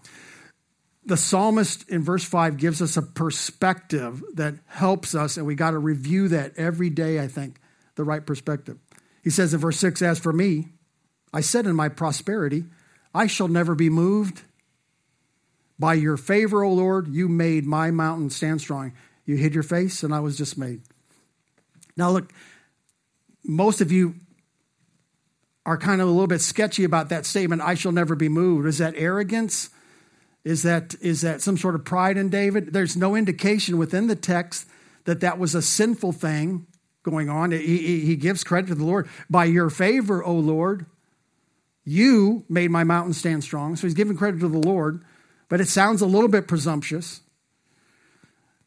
The 1.06 1.18
psalmist 1.18 1.90
in 1.90 2.02
verse 2.02 2.24
5 2.24 2.58
gives 2.58 2.82
us 2.82 2.96
a 2.96 3.02
perspective 3.02 4.24
that 4.36 4.56
helps 4.68 5.16
us, 5.16 5.36
and 5.38 5.46
we 5.46 5.56
got 5.56 5.72
to 5.72 5.78
review 5.78 6.30
that 6.30 6.54
every 6.58 6.90
day, 6.90 7.20
I 7.20 7.28
think, 7.28 7.60
the 7.96 8.04
right 8.04 8.26
perspective. 8.26 8.78
He 9.22 9.30
says 9.30 9.54
in 9.54 9.60
verse 9.60 9.78
6 9.80 10.02
As 10.02 10.20
for 10.20 10.32
me, 10.32 10.70
I 11.34 11.42
said 11.42 11.66
in 11.66 11.76
my 11.76 11.90
prosperity, 11.90 12.66
I 13.14 13.28
shall 13.28 13.48
never 13.48 13.76
be 13.76 13.90
moved. 13.90 14.44
By 15.78 15.96
your 15.96 16.18
favor, 16.18 16.64
O 16.64 16.72
Lord, 16.72 17.08
you 17.10 17.28
made 17.28 17.66
my 17.66 17.92
mountain 17.92 18.30
stand 18.30 18.62
strong. 18.62 18.94
You 19.26 19.36
hid 19.36 19.54
your 19.54 19.64
face, 19.64 20.04
and 20.04 20.14
I 20.14 20.20
was 20.20 20.38
dismayed. 20.38 20.82
Now, 21.98 22.12
look, 22.12 22.32
most 23.44 23.82
of 23.82 23.92
you 23.92 24.16
are 25.66 25.78
kind 25.78 26.02
of 26.02 26.08
a 26.08 26.12
little 26.12 26.28
bit 26.28 26.42
sketchy 26.42 26.84
about 26.84 27.10
that 27.10 27.26
statement, 27.26 27.62
I 27.62 27.76
shall 27.76 27.92
never 27.92 28.16
be 28.16 28.30
moved. 28.30 28.68
Is 28.68 28.80
that 28.80 28.94
arrogance? 28.98 29.70
Is 30.44 30.64
that, 30.64 30.96
is 31.02 31.22
that 31.22 31.42
some 31.42 31.58
sort 31.58 31.76
of 31.76 31.86
pride 31.86 32.18
in 32.18 32.30
David? 32.30 32.74
There's 32.74 32.98
no 32.98 33.16
indication 33.16 33.78
within 33.78 34.08
the 34.08 34.16
text 34.16 34.68
that 35.06 35.22
that 35.22 35.40
was 35.40 35.56
a 35.56 35.62
sinful 35.62 36.14
thing 36.14 36.68
going 37.02 37.30
on. 37.30 37.52
He, 37.52 38.02
he 38.02 38.16
gives 38.16 38.44
credit 38.44 38.68
to 38.68 38.76
the 38.76 38.86
Lord. 38.86 39.08
By 39.30 39.46
your 39.46 39.70
favor, 39.70 40.24
O 40.24 40.34
Lord, 40.34 40.86
you 41.86 42.46
made 42.50 42.72
my 42.72 42.84
mountain 42.84 43.14
stand 43.14 43.44
strong. 43.44 43.76
So 43.76 43.88
he's 43.88 43.94
giving 43.94 44.18
credit 44.18 44.40
to 44.42 44.48
the 44.48 44.58
Lord 44.58 45.04
but 45.54 45.62
it 45.62 45.68
sounds 45.68 46.02
a 46.02 46.08
little 46.08 46.30
bit 46.30 46.48
presumptuous. 46.48 47.22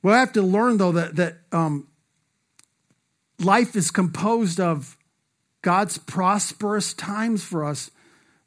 We'll 0.02 0.14
have 0.14 0.32
to 0.34 0.42
learn, 0.42 0.76
though, 0.76 0.92
that, 0.92 1.16
that 1.16 1.38
um, 1.50 1.88
life 3.40 3.74
is 3.74 3.90
composed 3.90 4.60
of 4.60 4.96
God's 5.62 5.98
prosperous 5.98 6.94
times 6.94 7.42
for 7.42 7.64
us, 7.64 7.90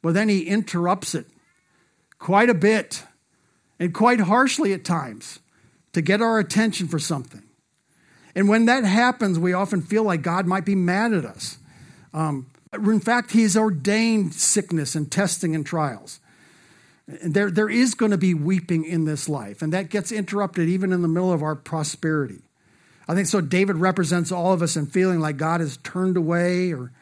but 0.00 0.14
then 0.14 0.30
He 0.30 0.44
interrupts 0.44 1.14
it 1.14 1.26
quite 2.18 2.48
a 2.48 2.54
bit 2.54 3.04
and 3.80 3.94
quite 3.94 4.20
harshly 4.20 4.74
at 4.74 4.84
times 4.84 5.40
to 5.94 6.02
get 6.02 6.20
our 6.20 6.38
attention 6.38 6.86
for 6.86 6.98
something. 6.98 7.42
And 8.34 8.48
when 8.48 8.66
that 8.66 8.84
happens, 8.84 9.38
we 9.38 9.54
often 9.54 9.80
feel 9.82 10.04
like 10.04 10.22
God 10.22 10.46
might 10.46 10.64
be 10.64 10.76
mad 10.76 11.12
at 11.12 11.24
us. 11.24 11.58
Um, 12.14 12.46
in 12.72 13.00
fact, 13.00 13.32
He's 13.32 13.56
ordained 13.56 14.34
sickness 14.34 14.94
and 14.94 15.10
testing 15.10 15.54
and 15.56 15.66
trials. 15.66 16.20
And 17.08 17.34
there, 17.34 17.50
there 17.50 17.68
is 17.68 17.94
going 17.94 18.12
to 18.12 18.18
be 18.18 18.34
weeping 18.34 18.84
in 18.84 19.04
this 19.04 19.28
life, 19.28 19.62
and 19.62 19.72
that 19.72 19.90
gets 19.90 20.12
interrupted 20.12 20.68
even 20.68 20.92
in 20.92 21.02
the 21.02 21.08
middle 21.08 21.32
of 21.32 21.42
our 21.42 21.56
prosperity. 21.56 22.38
I 23.08 23.14
think 23.14 23.26
so. 23.26 23.40
David 23.40 23.76
represents 23.76 24.30
all 24.30 24.52
of 24.52 24.62
us 24.62 24.76
in 24.76 24.86
feeling 24.86 25.18
like 25.18 25.36
God 25.36 25.60
has 25.60 25.78
turned 25.78 26.16
away 26.16 26.72
or 26.72 26.92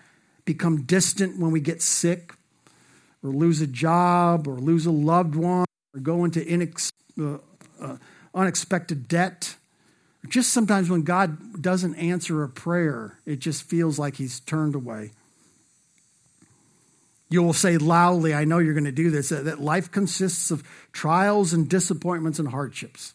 become 0.47 0.85
distant 0.85 1.39
when 1.39 1.51
we 1.51 1.61
get 1.61 1.83
sick 1.83 2.33
or 3.23 3.29
lose 3.29 3.61
a 3.61 3.67
job 3.67 4.49
or 4.49 4.55
lose 4.55 4.87
a 4.87 4.91
loved 4.91 5.35
one 5.35 5.68
or 5.99 6.01
go 6.01 6.25
into 6.25 6.41
inex, 6.41 6.93
uh, 7.21 7.39
uh, 7.81 7.97
unexpected 8.35 9.09
debt. 9.09 9.57
Just 10.29 10.53
sometimes 10.53 10.89
when 10.89 11.03
God 11.03 11.61
doesn't 11.61 11.95
answer 11.97 12.43
a 12.43 12.49
prayer, 12.49 13.19
it 13.27 13.39
just 13.41 13.63
feels 13.63 13.99
like 13.99 14.17
he's 14.17 14.41
turned 14.41 14.75
away. 14.75 15.13
You 17.31 17.43
will 17.43 17.53
say 17.53 17.77
loudly, 17.77 18.33
I 18.33 18.45
know 18.45 18.59
you're 18.59 18.75
going 18.75 18.85
to 18.85 18.93
do 18.93 19.11
this, 19.11 19.29
that 19.29 19.61
life 19.61 19.91
consists 19.91 20.51
of 20.51 20.63
trials 20.93 21.53
and 21.53 21.69
disappointments 21.69 22.39
and 22.39 22.49
hardships. 22.49 23.13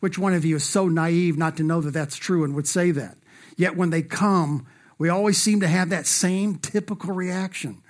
Which 0.00 0.18
one 0.18 0.32
of 0.32 0.44
you 0.44 0.56
is 0.56 0.64
so 0.64 0.88
naive 0.88 1.36
not 1.36 1.58
to 1.58 1.62
know 1.62 1.82
that 1.82 1.90
that's 1.90 2.16
true 2.16 2.44
and 2.44 2.54
would 2.54 2.66
say 2.66 2.90
that? 2.92 3.18
Yet 3.56 3.76
when 3.76 3.90
they 3.90 4.00
come, 4.00 4.66
we 4.96 5.10
always 5.10 5.36
seem 5.36 5.60
to 5.60 5.68
have 5.68 5.90
that 5.90 6.06
same 6.06 6.56
typical 6.56 7.12
reaction. 7.12 7.82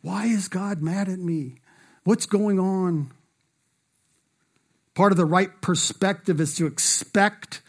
Why 0.00 0.26
is 0.26 0.46
God 0.48 0.80
mad 0.80 1.08
at 1.08 1.18
me? 1.18 1.56
What's 2.04 2.26
going 2.26 2.60
on? 2.60 3.10
Part 4.94 5.12
of 5.12 5.16
the 5.16 5.24
right 5.24 5.60
perspective 5.60 6.40
is 6.40 6.54
to 6.56 6.66
expect 6.66 7.62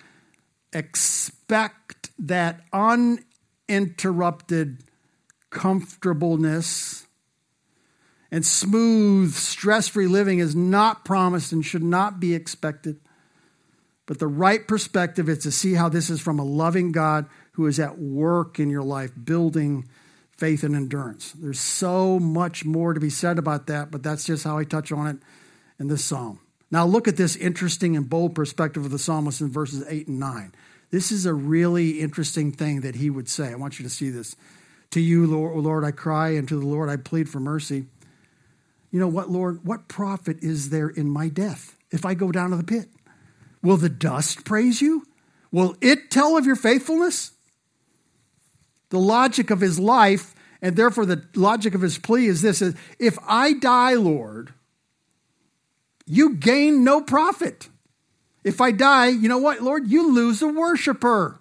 expect 0.74 2.10
that 2.18 2.62
uninterrupted 2.74 4.84
comfortableness 5.52 7.06
and 8.32 8.44
smooth, 8.44 9.32
stress 9.34 9.88
free 9.88 10.08
living 10.08 10.40
is 10.40 10.56
not 10.56 11.06
promised 11.06 11.52
and 11.52 11.64
should 11.64 11.84
not 11.84 12.20
be 12.20 12.34
expected. 12.34 13.00
But 14.08 14.18
the 14.18 14.28
right 14.28 14.68
perspective 14.68 15.30
is 15.30 15.38
to 15.40 15.52
see 15.52 15.76
how 15.76 15.88
this 15.88 16.10
is 16.10 16.20
from 16.20 16.40
a 16.40 16.44
loving 16.44 16.92
God 16.92 17.28
who 17.52 17.68
is 17.68 17.80
at 17.80 18.00
work 18.00 18.60
in 18.60 18.72
your 18.72 18.82
life, 18.82 19.12
building 19.24 19.88
faith 20.36 20.64
and 20.64 20.76
endurance. 20.76 21.34
There's 21.34 21.60
so 21.60 22.20
much 22.20 22.66
more 22.66 22.96
to 22.96 23.00
be 23.00 23.12
said 23.12 23.38
about 23.38 23.68
that, 23.68 23.92
but 23.92 24.02
that's 24.02 24.26
just 24.26 24.44
how 24.44 24.58
I 24.58 24.64
touch 24.64 24.92
on 24.92 25.08
it 25.08 25.18
in 25.80 25.88
this 25.88 26.04
psalm. 26.04 26.40
Now, 26.74 26.88
look 26.88 27.08
at 27.08 27.18
this 27.18 27.36
interesting 27.36 27.96
and 27.96 28.10
bold 28.10 28.34
perspective 28.34 28.84
of 28.84 28.90
the 28.90 28.98
psalmist 28.98 29.42
in 29.42 29.52
verses 29.52 29.86
8 29.88 30.08
and 30.08 30.20
9. 30.20 30.56
This 30.90 31.12
is 31.12 31.28
a 31.28 31.34
really 31.34 32.00
interesting 32.00 32.52
thing 32.52 32.82
that 32.82 32.96
he 32.96 33.12
would 33.12 33.30
say. 33.30 33.52
I 33.52 33.56
want 33.56 33.78
you 33.78 33.84
to 33.84 33.92
see 33.92 34.10
this. 34.10 34.36
To 34.90 35.00
you, 35.00 35.28
Lord, 35.28 35.56
Lord, 35.64 35.84
I 35.84 35.92
cry, 35.92 36.30
and 36.30 36.48
to 36.48 36.60
the 36.60 36.66
Lord 36.66 36.90
I 36.90 36.96
plead 36.96 37.30
for 37.30 37.40
mercy. 37.40 37.86
You 38.90 39.00
know 39.00 39.08
what, 39.08 39.30
Lord? 39.30 39.64
What 39.64 39.88
profit 39.88 40.38
is 40.42 40.72
there 40.72 40.90
in 40.90 41.12
my 41.12 41.30
death 41.30 41.78
if 41.92 42.08
I 42.08 42.16
go 42.16 42.32
down 42.32 42.50
to 42.50 42.58
the 42.58 42.64
pit? 42.64 42.90
Will 43.62 43.78
the 43.78 43.88
dust 43.88 44.44
praise 44.44 44.82
you? 44.82 45.06
Will 45.52 45.76
it 45.80 46.10
tell 46.10 46.38
of 46.38 46.48
your 46.48 46.56
faithfulness? 46.56 47.34
The 48.90 48.98
logic 48.98 49.52
of 49.52 49.62
his 49.62 49.80
life, 49.80 50.34
and 50.60 50.76
therefore 50.76 51.06
the 51.06 51.24
logic 51.36 51.76
of 51.76 51.82
his 51.82 52.00
plea 52.00 52.26
is 52.26 52.42
this 52.42 52.64
if 52.98 53.20
I 53.28 53.54
die, 53.54 53.94
Lord, 53.94 54.56
you 56.06 56.36
gain 56.36 56.84
no 56.84 57.02
profit. 57.02 57.70
If 58.44 58.60
I 58.60 58.72
die, 58.72 59.08
you 59.08 59.30
know 59.30 59.38
what, 59.38 59.62
Lord? 59.62 59.88
You 59.88 60.14
lose 60.14 60.42
a 60.42 60.48
worshiper. 60.48 61.40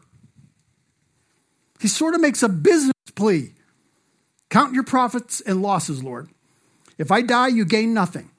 He 1.81 1.89
sort 1.89 2.15
of 2.15 2.21
makes 2.21 2.43
a 2.43 2.49
business 2.49 2.93
plea. 3.15 3.55
Count 4.51 4.75
your 4.75 4.85
profits 4.85 5.41
and 5.41 5.63
losses, 5.63 6.05
Lord. 6.05 6.31
If 6.99 7.11
I 7.11 7.23
die, 7.23 7.49
you 7.49 7.65
gain 7.65 7.95
nothing, 7.95 8.31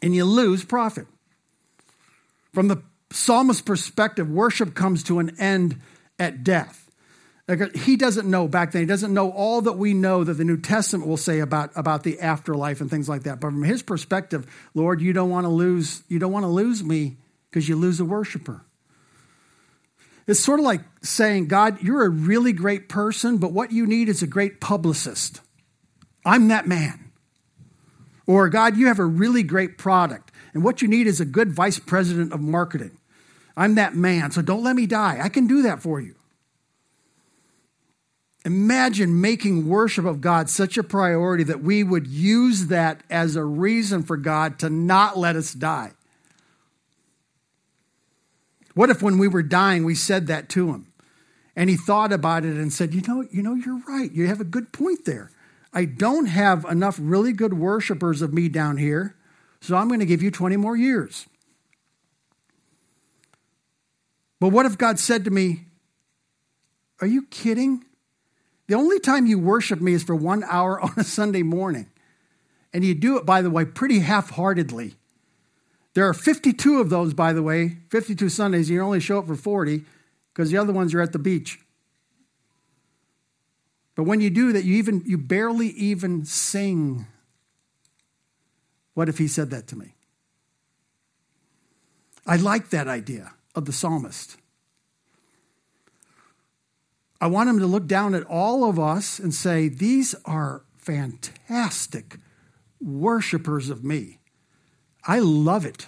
and 0.00 0.14
you 0.14 0.24
lose 0.24 0.64
profit. 0.64 1.06
From 2.54 2.68
the 2.68 2.82
psalmist's 3.10 3.60
perspective, 3.60 4.30
worship 4.30 4.74
comes 4.74 5.02
to 5.04 5.18
an 5.18 5.38
end 5.38 5.80
at 6.18 6.42
death. 6.42 6.85
He 7.76 7.96
doesn't 7.96 8.28
know 8.28 8.48
back 8.48 8.72
then, 8.72 8.82
he 8.82 8.86
doesn't 8.86 9.14
know 9.14 9.30
all 9.30 9.62
that 9.62 9.74
we 9.74 9.94
know 9.94 10.24
that 10.24 10.34
the 10.34 10.44
New 10.44 10.56
Testament 10.56 11.08
will 11.08 11.16
say 11.16 11.38
about, 11.38 11.70
about 11.76 12.02
the 12.02 12.18
afterlife 12.18 12.80
and 12.80 12.90
things 12.90 13.08
like 13.08 13.22
that. 13.22 13.38
But 13.38 13.52
from 13.52 13.62
his 13.62 13.82
perspective, 13.82 14.46
Lord, 14.74 15.00
you 15.00 15.12
don't 15.12 15.30
want 15.30 15.44
to 15.44 15.48
lose, 15.48 16.02
you 16.08 16.18
don't 16.18 16.32
want 16.32 16.42
to 16.42 16.48
lose 16.48 16.82
me 16.82 17.18
because 17.48 17.68
you 17.68 17.76
lose 17.76 18.00
a 18.00 18.04
worshiper. 18.04 18.64
It's 20.26 20.40
sort 20.40 20.58
of 20.58 20.66
like 20.66 20.80
saying, 21.02 21.46
God, 21.46 21.80
you're 21.82 22.04
a 22.04 22.08
really 22.08 22.52
great 22.52 22.88
person, 22.88 23.38
but 23.38 23.52
what 23.52 23.70
you 23.70 23.86
need 23.86 24.08
is 24.08 24.24
a 24.24 24.26
great 24.26 24.60
publicist. 24.60 25.40
I'm 26.24 26.48
that 26.48 26.66
man. 26.66 27.12
Or, 28.26 28.48
God, 28.48 28.76
you 28.76 28.88
have 28.88 28.98
a 28.98 29.04
really 29.04 29.44
great 29.44 29.78
product, 29.78 30.32
and 30.52 30.64
what 30.64 30.82
you 30.82 30.88
need 30.88 31.06
is 31.06 31.20
a 31.20 31.24
good 31.24 31.52
vice 31.52 31.78
president 31.78 32.32
of 32.32 32.40
marketing. 32.40 32.98
I'm 33.56 33.76
that 33.76 33.94
man, 33.94 34.32
so 34.32 34.42
don't 34.42 34.64
let 34.64 34.74
me 34.74 34.86
die. 34.86 35.20
I 35.22 35.28
can 35.28 35.46
do 35.46 35.62
that 35.62 35.80
for 35.80 36.00
you. 36.00 36.16
Imagine 38.46 39.20
making 39.20 39.68
worship 39.68 40.04
of 40.04 40.20
God 40.20 40.48
such 40.48 40.78
a 40.78 40.84
priority 40.84 41.42
that 41.42 41.64
we 41.64 41.82
would 41.82 42.06
use 42.06 42.68
that 42.68 43.02
as 43.10 43.34
a 43.34 43.42
reason 43.42 44.04
for 44.04 44.16
God 44.16 44.60
to 44.60 44.70
not 44.70 45.18
let 45.18 45.34
us 45.34 45.52
die. 45.52 45.90
What 48.74 48.88
if 48.88 49.02
when 49.02 49.18
we 49.18 49.26
were 49.26 49.42
dying 49.42 49.84
we 49.84 49.96
said 49.96 50.28
that 50.28 50.48
to 50.50 50.68
him? 50.68 50.86
And 51.56 51.68
he 51.68 51.76
thought 51.76 52.12
about 52.12 52.44
it 52.44 52.56
and 52.56 52.72
said, 52.72 52.94
"You 52.94 53.00
know, 53.00 53.26
you 53.32 53.42
know 53.42 53.54
you're 53.54 53.82
right. 53.88 54.12
You 54.12 54.28
have 54.28 54.40
a 54.40 54.44
good 54.44 54.70
point 54.70 55.06
there. 55.06 55.32
I 55.72 55.84
don't 55.84 56.26
have 56.26 56.64
enough 56.66 57.00
really 57.02 57.32
good 57.32 57.54
worshipers 57.54 58.22
of 58.22 58.32
me 58.32 58.48
down 58.48 58.76
here, 58.76 59.16
so 59.60 59.74
I'm 59.74 59.88
going 59.88 59.98
to 59.98 60.06
give 60.06 60.22
you 60.22 60.30
20 60.30 60.56
more 60.56 60.76
years." 60.76 61.26
But 64.38 64.50
what 64.50 64.66
if 64.66 64.78
God 64.78 65.00
said 65.00 65.24
to 65.24 65.32
me, 65.32 65.66
"Are 67.00 67.08
you 67.08 67.22
kidding? 67.22 67.82
The 68.66 68.74
only 68.74 68.98
time 68.98 69.26
you 69.26 69.38
worship 69.38 69.80
me 69.80 69.92
is 69.92 70.02
for 70.02 70.14
one 70.14 70.44
hour 70.44 70.80
on 70.82 70.92
a 70.96 71.04
Sunday 71.04 71.42
morning. 71.42 71.88
And 72.72 72.84
you 72.84 72.94
do 72.94 73.16
it, 73.16 73.24
by 73.24 73.42
the 73.42 73.50
way, 73.50 73.64
pretty 73.64 74.00
half 74.00 74.30
heartedly. 74.30 74.94
There 75.94 76.06
are 76.06 76.12
52 76.12 76.80
of 76.80 76.90
those, 76.90 77.14
by 77.14 77.32
the 77.32 77.42
way, 77.42 77.78
52 77.90 78.28
Sundays. 78.28 78.68
You 78.68 78.82
only 78.82 79.00
show 79.00 79.18
up 79.18 79.26
for 79.26 79.36
40 79.36 79.82
because 80.32 80.50
the 80.50 80.58
other 80.58 80.72
ones 80.72 80.92
are 80.92 81.00
at 81.00 81.12
the 81.12 81.18
beach. 81.18 81.58
But 83.94 84.02
when 84.02 84.20
you 84.20 84.28
do 84.28 84.52
that, 84.52 84.64
you 84.64 84.76
even 84.76 85.02
you 85.06 85.16
barely 85.16 85.68
even 85.68 86.26
sing. 86.26 87.06
What 88.92 89.08
if 89.08 89.16
he 89.16 89.26
said 89.26 89.48
that 89.50 89.66
to 89.68 89.76
me? 89.76 89.94
I 92.26 92.36
like 92.36 92.68
that 92.70 92.88
idea 92.88 93.32
of 93.54 93.64
the 93.64 93.72
psalmist. 93.72 94.36
I 97.20 97.28
want 97.28 97.48
him 97.48 97.58
to 97.60 97.66
look 97.66 97.86
down 97.86 98.14
at 98.14 98.24
all 98.24 98.68
of 98.68 98.78
us 98.78 99.18
and 99.18 99.34
say, 99.34 99.68
These 99.68 100.14
are 100.24 100.64
fantastic 100.76 102.18
worshipers 102.80 103.70
of 103.70 103.84
me. 103.84 104.20
I 105.04 105.20
love 105.20 105.64
it. 105.64 105.86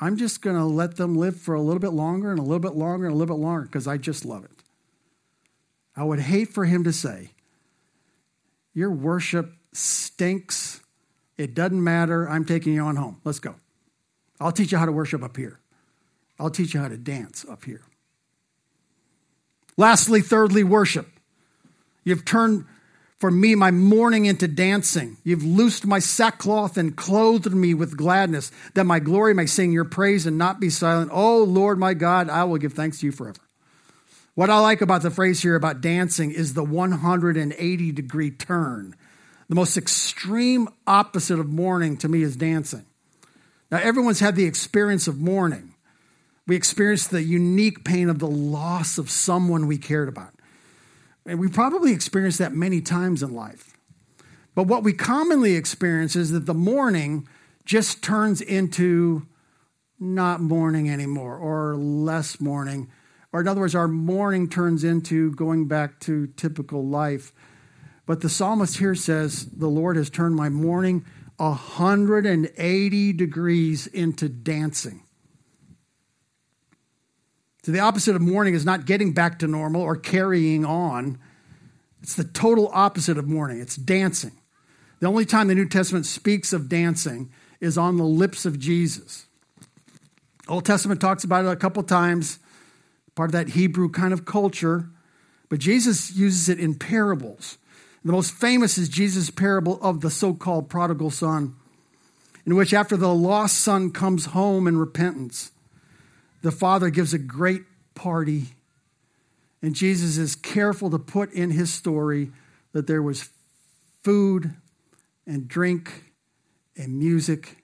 I'm 0.00 0.16
just 0.16 0.40
going 0.40 0.56
to 0.56 0.64
let 0.64 0.96
them 0.96 1.14
live 1.14 1.36
for 1.36 1.54
a 1.54 1.60
little 1.60 1.80
bit 1.80 1.92
longer 1.92 2.30
and 2.30 2.38
a 2.38 2.42
little 2.42 2.60
bit 2.60 2.74
longer 2.74 3.06
and 3.06 3.14
a 3.14 3.18
little 3.18 3.36
bit 3.36 3.42
longer 3.42 3.62
because 3.62 3.86
I 3.86 3.98
just 3.98 4.24
love 4.24 4.44
it. 4.44 4.50
I 5.94 6.04
would 6.04 6.20
hate 6.20 6.48
for 6.48 6.64
him 6.64 6.84
to 6.84 6.92
say, 6.92 7.32
Your 8.72 8.90
worship 8.90 9.52
stinks. 9.72 10.80
It 11.36 11.54
doesn't 11.54 11.82
matter. 11.82 12.28
I'm 12.28 12.44
taking 12.44 12.74
you 12.74 12.82
on 12.82 12.96
home. 12.96 13.20
Let's 13.24 13.38
go. 13.38 13.56
I'll 14.40 14.52
teach 14.52 14.72
you 14.72 14.78
how 14.78 14.86
to 14.86 14.92
worship 14.92 15.22
up 15.22 15.36
here. 15.36 15.60
I'll 16.38 16.50
teach 16.50 16.72
you 16.72 16.80
how 16.80 16.88
to 16.88 16.96
dance 16.96 17.44
up 17.48 17.64
here. 17.64 17.82
Lastly, 19.80 20.20
thirdly, 20.20 20.62
worship. 20.62 21.08
You've 22.04 22.26
turned 22.26 22.66
for 23.16 23.30
me 23.30 23.54
my 23.54 23.70
mourning 23.70 24.26
into 24.26 24.46
dancing. 24.46 25.16
You've 25.24 25.42
loosed 25.42 25.86
my 25.86 26.00
sackcloth 26.00 26.76
and 26.76 26.94
clothed 26.94 27.54
me 27.54 27.72
with 27.72 27.96
gladness, 27.96 28.52
that 28.74 28.84
my 28.84 28.98
glory 28.98 29.32
may 29.32 29.46
sing 29.46 29.72
your 29.72 29.86
praise 29.86 30.26
and 30.26 30.36
not 30.36 30.60
be 30.60 30.68
silent. 30.68 31.10
Oh, 31.14 31.42
Lord 31.44 31.78
my 31.78 31.94
God, 31.94 32.28
I 32.28 32.44
will 32.44 32.58
give 32.58 32.74
thanks 32.74 33.00
to 33.00 33.06
you 33.06 33.12
forever. 33.12 33.40
What 34.34 34.50
I 34.50 34.58
like 34.58 34.82
about 34.82 35.00
the 35.00 35.10
phrase 35.10 35.40
here 35.40 35.54
about 35.54 35.80
dancing 35.80 36.30
is 36.30 36.52
the 36.52 36.62
180 36.62 37.92
degree 37.92 38.30
turn. 38.30 38.94
The 39.48 39.54
most 39.54 39.78
extreme 39.78 40.68
opposite 40.86 41.38
of 41.38 41.48
mourning 41.48 41.96
to 41.96 42.08
me 42.10 42.20
is 42.20 42.36
dancing. 42.36 42.84
Now, 43.70 43.78
everyone's 43.78 44.20
had 44.20 44.36
the 44.36 44.44
experience 44.44 45.08
of 45.08 45.18
mourning. 45.18 45.69
We 46.50 46.56
experienced 46.56 47.12
the 47.12 47.22
unique 47.22 47.84
pain 47.84 48.08
of 48.08 48.18
the 48.18 48.26
loss 48.26 48.98
of 48.98 49.08
someone 49.08 49.68
we 49.68 49.78
cared 49.78 50.08
about. 50.08 50.34
And 51.24 51.38
we 51.38 51.46
probably 51.46 51.92
experienced 51.92 52.40
that 52.40 52.52
many 52.52 52.80
times 52.80 53.22
in 53.22 53.32
life. 53.36 53.78
But 54.56 54.64
what 54.64 54.82
we 54.82 54.92
commonly 54.92 55.54
experience 55.54 56.16
is 56.16 56.32
that 56.32 56.46
the 56.46 56.52
mourning 56.52 57.28
just 57.64 58.02
turns 58.02 58.40
into 58.40 59.28
not 60.00 60.40
mourning 60.40 60.90
anymore 60.90 61.36
or 61.36 61.76
less 61.76 62.40
mourning. 62.40 62.90
Or, 63.32 63.42
in 63.42 63.46
other 63.46 63.60
words, 63.60 63.76
our 63.76 63.86
mourning 63.86 64.48
turns 64.48 64.82
into 64.82 65.30
going 65.36 65.68
back 65.68 66.00
to 66.00 66.26
typical 66.36 66.84
life. 66.84 67.32
But 68.06 68.22
the 68.22 68.28
psalmist 68.28 68.78
here 68.78 68.96
says, 68.96 69.46
The 69.46 69.68
Lord 69.68 69.96
has 69.96 70.10
turned 70.10 70.34
my 70.34 70.48
mourning 70.48 71.04
180 71.36 73.12
degrees 73.12 73.86
into 73.86 74.28
dancing. 74.28 75.04
So 77.62 77.72
the 77.72 77.80
opposite 77.80 78.16
of 78.16 78.22
mourning 78.22 78.54
is 78.54 78.64
not 78.64 78.86
getting 78.86 79.12
back 79.12 79.38
to 79.40 79.46
normal 79.46 79.82
or 79.82 79.96
carrying 79.96 80.64
on. 80.64 81.18
It's 82.02 82.14
the 82.14 82.24
total 82.24 82.70
opposite 82.72 83.18
of 83.18 83.28
mourning. 83.28 83.60
It's 83.60 83.76
dancing. 83.76 84.32
The 85.00 85.06
only 85.06 85.24
time 85.24 85.48
the 85.48 85.54
New 85.54 85.68
Testament 85.68 86.06
speaks 86.06 86.52
of 86.52 86.68
dancing 86.68 87.30
is 87.60 87.76
on 87.76 87.96
the 87.96 88.04
lips 88.04 88.46
of 88.46 88.58
Jesus. 88.58 89.26
Old 90.48 90.64
Testament 90.64 91.00
talks 91.00 91.24
about 91.24 91.44
it 91.44 91.50
a 91.50 91.56
couple 91.56 91.82
times, 91.82 92.38
part 93.14 93.28
of 93.28 93.32
that 93.32 93.50
Hebrew 93.50 93.90
kind 93.90 94.12
of 94.12 94.24
culture, 94.24 94.88
but 95.48 95.58
Jesus 95.58 96.14
uses 96.14 96.48
it 96.48 96.58
in 96.58 96.74
parables. 96.74 97.58
The 98.04 98.12
most 98.12 98.32
famous 98.32 98.78
is 98.78 98.88
Jesus' 98.88 99.30
parable 99.30 99.78
of 99.82 100.00
the 100.00 100.10
so 100.10 100.32
called 100.32 100.70
prodigal 100.70 101.10
son, 101.10 101.54
in 102.46 102.56
which 102.56 102.72
after 102.72 102.96
the 102.96 103.14
lost 103.14 103.58
son 103.58 103.90
comes 103.90 104.26
home 104.26 104.66
in 104.66 104.78
repentance, 104.78 105.52
the 106.42 106.52
Father 106.52 106.90
gives 106.90 107.12
a 107.12 107.18
great 107.18 107.62
party, 107.94 108.48
and 109.62 109.74
Jesus 109.74 110.16
is 110.16 110.34
careful 110.34 110.90
to 110.90 110.98
put 110.98 111.32
in 111.32 111.50
his 111.50 111.72
story 111.72 112.30
that 112.72 112.86
there 112.86 113.02
was 113.02 113.28
food 114.02 114.54
and 115.26 115.48
drink 115.48 116.12
and 116.76 116.98
music 116.98 117.58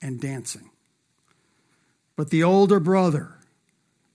and 0.00 0.20
dancing. 0.20 0.70
But 2.16 2.30
the 2.30 2.44
older 2.44 2.78
brother, 2.78 3.34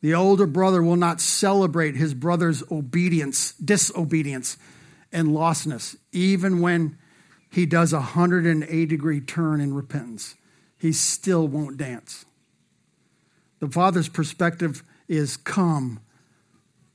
the 0.01 0.13
older 0.13 0.47
brother 0.47 0.81
will 0.81 0.95
not 0.95 1.19
celebrate 1.19 1.95
his 1.95 2.13
brother's 2.13 2.63
obedience, 2.71 3.53
disobedience, 3.53 4.57
and 5.11 5.29
lostness, 5.29 5.97
even 6.11 6.61
when 6.61 6.97
he 7.51 7.65
does 7.65 7.91
a 7.91 7.97
180 7.97 8.85
degree 8.85 9.19
turn 9.19 9.59
in 9.59 9.73
repentance. 9.73 10.35
He 10.77 10.93
still 10.93 11.47
won't 11.47 11.77
dance. 11.77 12.25
The 13.59 13.69
father's 13.69 14.09
perspective 14.09 14.83
is 15.07 15.37
come, 15.37 15.99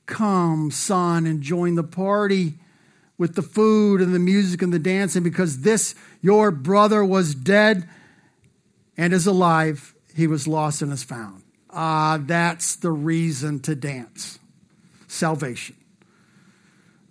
come, 0.05 0.71
son, 0.71 1.25
and 1.25 1.41
join 1.41 1.75
the 1.75 1.83
party. 1.83 2.55
with 3.17 3.35
the 3.35 3.41
food 3.41 4.01
and 4.01 4.13
the 4.13 4.19
music 4.19 4.61
and 4.61 4.73
the 4.73 4.79
dancing 4.79 5.23
because 5.23 5.61
this, 5.61 5.95
your 6.21 6.51
brother, 6.51 7.03
was 7.03 7.33
dead 7.33 7.87
and 8.97 9.13
is 9.13 9.25
alive. 9.25 9.93
He 10.15 10.27
was 10.27 10.47
lost 10.47 10.81
and 10.81 10.91
is 10.91 11.03
found. 11.03 11.43
Ah, 11.69 12.19
that's 12.21 12.75
the 12.77 12.91
reason 12.91 13.59
to 13.61 13.75
dance 13.75 14.39
salvation. 15.07 15.75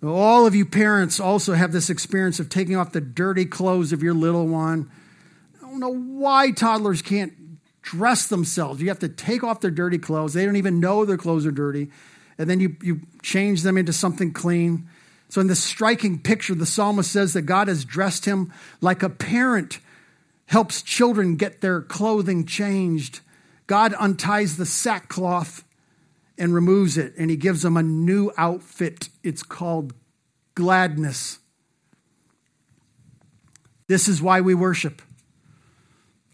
All 0.03 0.45
of 0.45 0.53
you 0.53 0.65
parents 0.65 1.19
also 1.19 1.53
have 1.53 1.71
this 1.71 1.89
experience 1.89 2.39
of 2.39 2.49
taking 2.49 2.75
off 2.75 2.91
the 2.91 3.01
dirty 3.01 3.45
clothes 3.45 3.91
of 3.91 4.03
your 4.03 4.13
little 4.13 4.47
one. 4.47 4.91
I 5.57 5.61
don't 5.61 5.79
know 5.79 5.95
why 5.95 6.51
toddlers 6.51 7.01
can't 7.01 7.33
dress 7.85 8.27
themselves. 8.27 8.81
You 8.81 8.89
have 8.89 8.99
to 8.99 9.09
take 9.09 9.43
off 9.43 9.61
their 9.61 9.71
dirty 9.71 9.99
clothes. 9.99 10.33
They 10.33 10.43
don't 10.45 10.55
even 10.55 10.79
know 10.79 11.05
their 11.05 11.17
clothes 11.17 11.45
are 11.45 11.51
dirty. 11.51 11.91
And 12.37 12.49
then 12.49 12.59
you, 12.59 12.75
you 12.81 13.01
change 13.21 13.61
them 13.61 13.77
into 13.77 13.93
something 13.93 14.33
clean. 14.33 14.89
So, 15.29 15.39
in 15.39 15.47
this 15.47 15.63
striking 15.63 16.19
picture, 16.19 16.55
the 16.55 16.65
psalmist 16.65 17.11
says 17.11 17.33
that 17.33 17.43
God 17.43 17.67
has 17.67 17.85
dressed 17.85 18.25
him 18.25 18.51
like 18.81 19.03
a 19.03 19.09
parent 19.09 19.79
helps 20.47 20.81
children 20.81 21.35
get 21.37 21.61
their 21.61 21.81
clothing 21.81 22.45
changed. 22.45 23.21
God 23.67 23.93
unties 23.97 24.57
the 24.57 24.65
sackcloth 24.65 25.63
and 26.37 26.53
removes 26.53 26.97
it, 26.97 27.13
and 27.17 27.29
he 27.29 27.37
gives 27.37 27.61
them 27.61 27.77
a 27.77 27.83
new 27.83 28.31
outfit. 28.37 29.09
It's 29.23 29.41
called 29.41 29.93
gladness. 30.53 31.39
This 33.87 34.07
is 34.07 34.21
why 34.21 34.41
we 34.41 34.53
worship. 34.53 35.01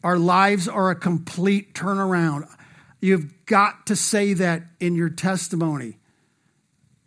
Our 0.03 0.17
lives 0.17 0.67
are 0.67 0.89
a 0.89 0.95
complete 0.95 1.73
turnaround. 1.73 2.47
You've 2.99 3.45
got 3.45 3.87
to 3.87 3.95
say 3.95 4.33
that 4.33 4.63
in 4.79 4.95
your 4.95 5.09
testimony. 5.09 5.97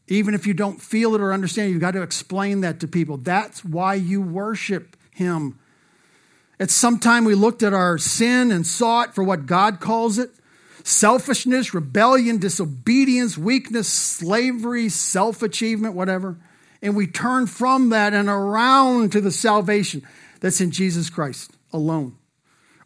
Even 0.06 0.34
if 0.34 0.46
you 0.46 0.54
don't 0.54 0.82
feel 0.82 1.14
it 1.14 1.20
or 1.20 1.32
understand, 1.32 1.68
it, 1.68 1.72
you've 1.72 1.80
got 1.80 1.92
to 1.92 2.02
explain 2.02 2.60
that 2.60 2.80
to 2.80 2.88
people. 2.88 3.16
That's 3.16 3.64
why 3.64 3.94
you 3.94 4.20
worship 4.20 4.96
Him. 5.12 5.58
At 6.60 6.70
some 6.70 6.98
time, 6.98 7.24
we 7.24 7.34
looked 7.34 7.62
at 7.62 7.72
our 7.72 7.98
sin 7.98 8.52
and 8.52 8.66
saw 8.66 9.02
it 9.02 9.14
for 9.14 9.24
what 9.24 9.46
God 9.46 9.80
calls 9.80 10.18
it 10.18 10.30
selfishness, 10.84 11.72
rebellion, 11.72 12.38
disobedience, 12.38 13.38
weakness, 13.38 13.88
slavery, 13.88 14.88
self 14.88 15.42
achievement, 15.42 15.94
whatever. 15.94 16.36
And 16.82 16.94
we 16.94 17.06
turn 17.06 17.46
from 17.46 17.88
that 17.88 18.12
and 18.12 18.28
around 18.28 19.12
to 19.12 19.20
the 19.20 19.30
salvation 19.30 20.06
that's 20.40 20.60
in 20.60 20.70
Jesus 20.70 21.08
Christ 21.08 21.50
alone. 21.72 22.16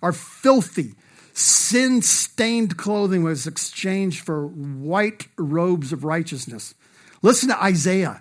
Our 0.03 0.13
filthy, 0.13 0.95
sin 1.33 2.03
stained 2.03 2.77
clothing 2.77 3.23
was 3.23 3.47
exchanged 3.47 4.25
for 4.25 4.47
white 4.47 5.29
robes 5.37 5.93
of 5.93 6.05
righteousness. 6.05 6.75
Listen 7.23 7.49
to 7.49 7.63
Isaiah 7.63 8.21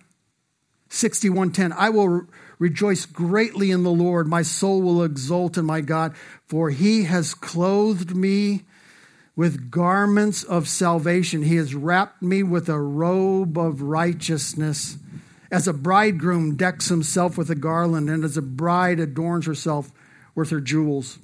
61:10. 0.89 1.73
I 1.73 1.89
will 1.89 2.27
rejoice 2.59 3.05
greatly 3.05 3.71
in 3.71 3.83
the 3.83 3.91
Lord. 3.91 4.27
My 4.27 4.41
soul 4.41 4.81
will 4.81 5.03
exult 5.03 5.57
in 5.57 5.65
my 5.65 5.81
God, 5.81 6.13
for 6.47 6.69
he 6.69 7.03
has 7.03 7.33
clothed 7.33 8.15
me 8.15 8.65
with 9.35 9.69
garments 9.69 10.43
of 10.43 10.67
salvation. 10.67 11.43
He 11.43 11.57
has 11.57 11.75
wrapped 11.75 12.23
me 12.23 12.41
with 12.41 12.69
a 12.69 12.79
robe 12.79 13.57
of 13.57 13.81
righteousness. 13.83 14.97
As 15.51 15.67
a 15.67 15.73
bridegroom 15.73 16.55
decks 16.55 16.89
himself 16.89 17.37
with 17.37 17.49
a 17.49 17.55
garland, 17.55 18.09
and 18.09 18.23
as 18.23 18.35
a 18.35 18.41
bride 18.41 18.99
adorns 18.99 19.45
herself 19.45 19.91
with 20.35 20.49
her 20.49 20.59
jewels. 20.59 21.19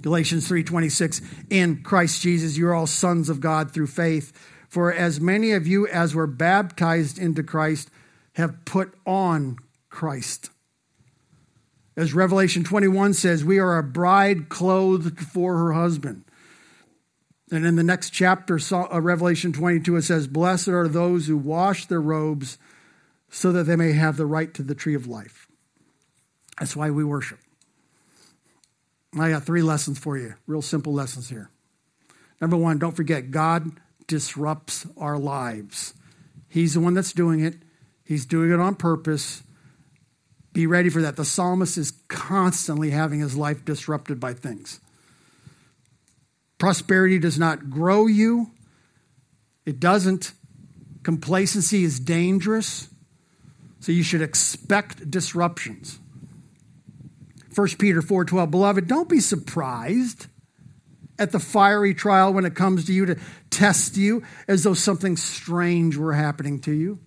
Galatians 0.00 0.48
3:26 0.48 1.22
In 1.50 1.82
Christ 1.82 2.22
Jesus 2.22 2.56
you 2.56 2.68
are 2.68 2.74
all 2.74 2.86
sons 2.86 3.28
of 3.28 3.40
God 3.40 3.72
through 3.72 3.88
faith 3.88 4.32
for 4.68 4.92
as 4.92 5.20
many 5.20 5.52
of 5.52 5.66
you 5.66 5.86
as 5.86 6.14
were 6.14 6.26
baptized 6.26 7.18
into 7.18 7.42
Christ 7.42 7.90
have 8.34 8.64
put 8.64 8.94
on 9.06 9.56
Christ. 9.88 10.50
As 11.96 12.14
Revelation 12.14 12.62
21 12.62 13.14
says, 13.14 13.44
we 13.44 13.58
are 13.58 13.78
a 13.78 13.82
bride 13.82 14.48
clothed 14.48 15.18
for 15.18 15.56
her 15.56 15.72
husband. 15.72 16.24
And 17.50 17.66
in 17.66 17.76
the 17.76 17.82
next 17.82 18.10
chapter, 18.10 18.60
uh, 18.70 19.00
Revelation 19.00 19.52
22, 19.52 19.96
it 19.96 20.02
says, 20.02 20.28
Blessed 20.28 20.68
are 20.68 20.86
those 20.86 21.26
who 21.26 21.36
wash 21.36 21.86
their 21.86 22.00
robes 22.00 22.58
so 23.30 23.50
that 23.52 23.64
they 23.64 23.74
may 23.74 23.92
have 23.92 24.16
the 24.16 24.26
right 24.26 24.52
to 24.54 24.62
the 24.62 24.74
tree 24.74 24.94
of 24.94 25.08
life. 25.08 25.48
That's 26.60 26.76
why 26.76 26.90
we 26.90 27.04
worship. 27.04 27.40
I 29.16 29.30
got 29.30 29.44
three 29.44 29.62
lessons 29.62 29.98
for 29.98 30.18
you, 30.18 30.34
real 30.46 30.62
simple 30.62 30.92
lessons 30.92 31.28
here. 31.28 31.50
Number 32.40 32.56
one, 32.56 32.78
don't 32.78 32.96
forget, 32.96 33.30
God 33.30 33.70
disrupts 34.06 34.86
our 34.96 35.18
lives. 35.18 35.94
He's 36.48 36.74
the 36.74 36.80
one 36.80 36.94
that's 36.94 37.12
doing 37.12 37.40
it, 37.40 37.56
He's 38.04 38.24
doing 38.24 38.50
it 38.50 38.58
on 38.58 38.74
purpose. 38.74 39.42
Be 40.54 40.66
ready 40.66 40.88
for 40.88 41.02
that. 41.02 41.16
The 41.16 41.26
psalmist 41.26 41.76
is 41.76 41.92
constantly 42.08 42.90
having 42.90 43.20
his 43.20 43.36
life 43.36 43.66
disrupted 43.66 44.18
by 44.18 44.32
things. 44.32 44.80
Prosperity 46.56 47.18
does 47.18 47.38
not 47.38 47.68
grow 47.68 48.06
you, 48.06 48.50
it 49.66 49.78
doesn't. 49.78 50.32
Complacency 51.02 51.84
is 51.84 52.00
dangerous, 52.00 52.88
so 53.80 53.92
you 53.92 54.02
should 54.02 54.22
expect 54.22 55.10
disruptions. 55.10 55.98
1 57.54 57.78
Peter 57.78 58.02
4:12 58.02 58.50
Beloved, 58.50 58.86
don't 58.86 59.08
be 59.08 59.20
surprised 59.20 60.26
at 61.18 61.32
the 61.32 61.40
fiery 61.40 61.94
trial 61.94 62.32
when 62.32 62.44
it 62.44 62.54
comes 62.54 62.84
to 62.84 62.92
you 62.92 63.06
to 63.06 63.16
test 63.50 63.96
you 63.96 64.22
as 64.46 64.62
though 64.62 64.74
something 64.74 65.16
strange 65.16 65.96
were 65.96 66.12
happening 66.12 66.60
to 66.60 66.72
you. 66.72 66.98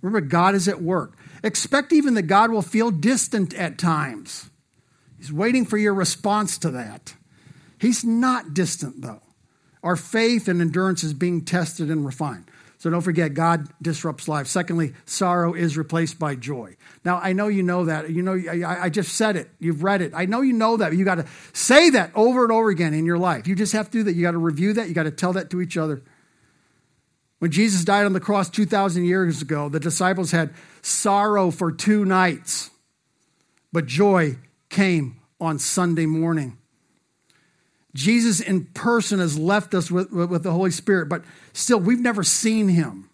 Remember, 0.00 0.20
God 0.20 0.54
is 0.54 0.68
at 0.68 0.82
work. 0.82 1.16
Expect 1.42 1.92
even 1.92 2.14
that 2.14 2.22
God 2.22 2.50
will 2.50 2.62
feel 2.62 2.90
distant 2.90 3.54
at 3.54 3.78
times. 3.78 4.50
He's 5.16 5.32
waiting 5.32 5.64
for 5.64 5.78
your 5.78 5.94
response 5.94 6.58
to 6.58 6.70
that. 6.72 7.14
He's 7.78 8.04
not 8.04 8.54
distant, 8.54 9.00
though. 9.00 9.22
Our 9.82 9.96
faith 9.96 10.48
and 10.48 10.60
endurance 10.60 11.02
is 11.02 11.14
being 11.14 11.44
tested 11.44 11.90
and 11.90 12.04
refined. 12.04 12.50
So 12.78 12.90
don't 12.90 13.00
forget, 13.00 13.34
God 13.34 13.68
disrupts 13.80 14.28
life. 14.28 14.46
Secondly, 14.46 14.92
sorrow 15.06 15.54
is 15.54 15.78
replaced 15.78 16.18
by 16.18 16.34
joy. 16.34 16.76
Now, 17.04 17.18
I 17.18 17.32
know 17.32 17.48
you 17.48 17.62
know 17.62 17.86
that. 17.86 18.10
You 18.10 18.22
know, 18.22 18.34
I, 18.34 18.84
I 18.84 18.88
just 18.90 19.14
said 19.14 19.36
it. 19.36 19.48
You've 19.58 19.82
read 19.82 20.02
it. 20.02 20.12
I 20.14 20.26
know 20.26 20.42
you 20.42 20.52
know 20.52 20.76
that. 20.76 20.92
You 20.94 21.04
got 21.04 21.16
to 21.16 21.26
say 21.52 21.90
that 21.90 22.10
over 22.14 22.44
and 22.44 22.52
over 22.52 22.68
again 22.68 22.92
in 22.92 23.06
your 23.06 23.18
life. 23.18 23.46
You 23.46 23.54
just 23.54 23.72
have 23.72 23.86
to 23.86 23.98
do 23.98 24.02
that. 24.04 24.14
You 24.14 24.22
got 24.22 24.32
to 24.32 24.38
review 24.38 24.74
that. 24.74 24.88
You 24.88 24.94
got 24.94 25.04
to 25.04 25.10
tell 25.10 25.32
that 25.34 25.50
to 25.50 25.60
each 25.60 25.76
other. 25.76 26.02
When 27.38 27.50
Jesus 27.50 27.84
died 27.84 28.06
on 28.06 28.12
the 28.12 28.20
cross 28.20 28.48
2,000 28.48 29.04
years 29.04 29.42
ago, 29.42 29.68
the 29.68 29.80
disciples 29.80 30.30
had 30.30 30.54
sorrow 30.82 31.50
for 31.50 31.72
two 31.72 32.04
nights, 32.04 32.70
but 33.72 33.86
joy 33.86 34.36
came 34.70 35.20
on 35.40 35.58
Sunday 35.58 36.06
morning. 36.06 36.58
Jesus 37.94 38.40
in 38.40 38.64
person 38.66 39.20
has 39.20 39.38
left 39.38 39.72
us 39.74 39.90
with, 39.90 40.10
with 40.10 40.42
the 40.42 40.52
Holy 40.52 40.72
Spirit, 40.72 41.08
but 41.08 41.24
still, 41.52 41.78
we've 41.78 42.00
never 42.00 42.24
seen 42.24 42.68
him. 42.68 43.08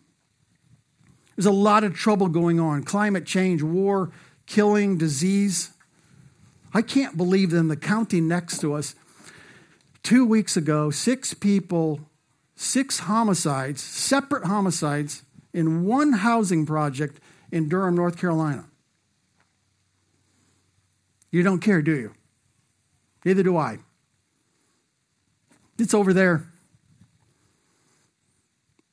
There's 1.36 1.46
a 1.46 1.50
lot 1.50 1.84
of 1.84 1.94
trouble 1.94 2.28
going 2.28 2.58
on 2.58 2.82
climate 2.82 3.26
change, 3.26 3.62
war, 3.62 4.10
killing, 4.46 4.98
disease. 4.98 5.70
I 6.72 6.82
can't 6.82 7.16
believe 7.16 7.50
that 7.50 7.58
in 7.58 7.68
the 7.68 7.76
county 7.76 8.20
next 8.20 8.60
to 8.60 8.74
us, 8.74 8.94
two 10.02 10.24
weeks 10.24 10.56
ago, 10.56 10.90
six 10.90 11.34
people, 11.34 12.00
six 12.56 13.00
homicides, 13.00 13.82
separate 13.82 14.44
homicides, 14.44 15.22
in 15.52 15.84
one 15.84 16.12
housing 16.12 16.64
project 16.64 17.20
in 17.50 17.68
Durham, 17.68 17.96
North 17.96 18.16
Carolina. 18.16 18.66
You 21.30 21.42
don't 21.42 21.60
care, 21.60 21.82
do 21.82 21.94
you? 21.94 22.12
Neither 23.24 23.42
do 23.42 23.56
I. 23.56 23.78
It's 25.80 25.94
over 25.94 26.12
there. 26.12 26.46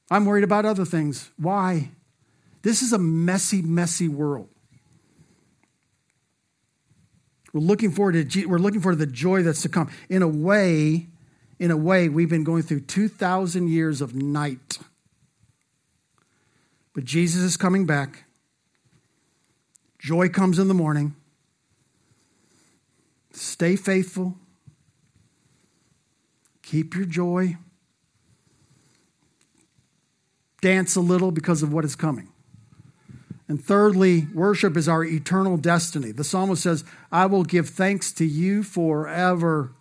I'm 0.10 0.26
worried 0.26 0.44
about 0.44 0.66
other 0.66 0.86
things. 0.86 1.30
Why? 1.38 1.92
This 2.62 2.82
is 2.82 2.94
a 2.94 2.98
messy, 2.98 3.62
messy 3.62 4.08
world. 4.08 4.50
We're 7.54 7.62
looking 7.62 7.92
forward 7.92 8.30
to 8.30 8.46
we're 8.46 8.60
looking 8.60 8.82
forward 8.82 9.00
to 9.00 9.06
the 9.06 9.12
joy 9.12 9.44
that's 9.44 9.62
to 9.64 9.70
come. 9.70 9.90
In 10.10 10.22
a 10.22 10.28
way, 10.28 11.08
in 11.60 11.72
a 11.72 11.78
way, 11.78 12.10
we've 12.10 12.30
been 12.30 12.44
going 12.44 12.64
through 12.64 12.82
2,000 12.82 13.68
years 13.68 14.02
of 14.02 14.16
night. 14.16 14.80
But 16.94 17.04
Jesus 17.04 17.42
is 17.42 17.58
coming 17.58 17.86
back. 17.86 18.26
Joy 20.00 20.30
comes 20.30 20.60
in 20.60 20.68
the 20.68 20.74
morning. 20.74 21.16
Stay 23.32 23.76
faithful. 23.76 24.36
Keep 26.70 26.96
your 26.96 27.06
joy. 27.06 27.56
Dance 30.60 30.98
a 30.98 31.02
little 31.02 31.32
because 31.32 31.64
of 31.64 31.72
what 31.72 31.86
is 31.86 31.96
coming. 31.96 32.28
And 33.48 33.64
thirdly, 33.64 34.28
worship 34.34 34.76
is 34.76 34.90
our 34.90 35.02
eternal 35.02 35.56
destiny. 35.56 36.12
The 36.12 36.26
psalmist 36.26 36.62
says, 36.62 36.84
I 37.10 37.26
will 37.28 37.46
give 37.46 37.70
thanks 37.70 38.12
to 38.14 38.26
you 38.26 38.64
forever. 38.64 39.72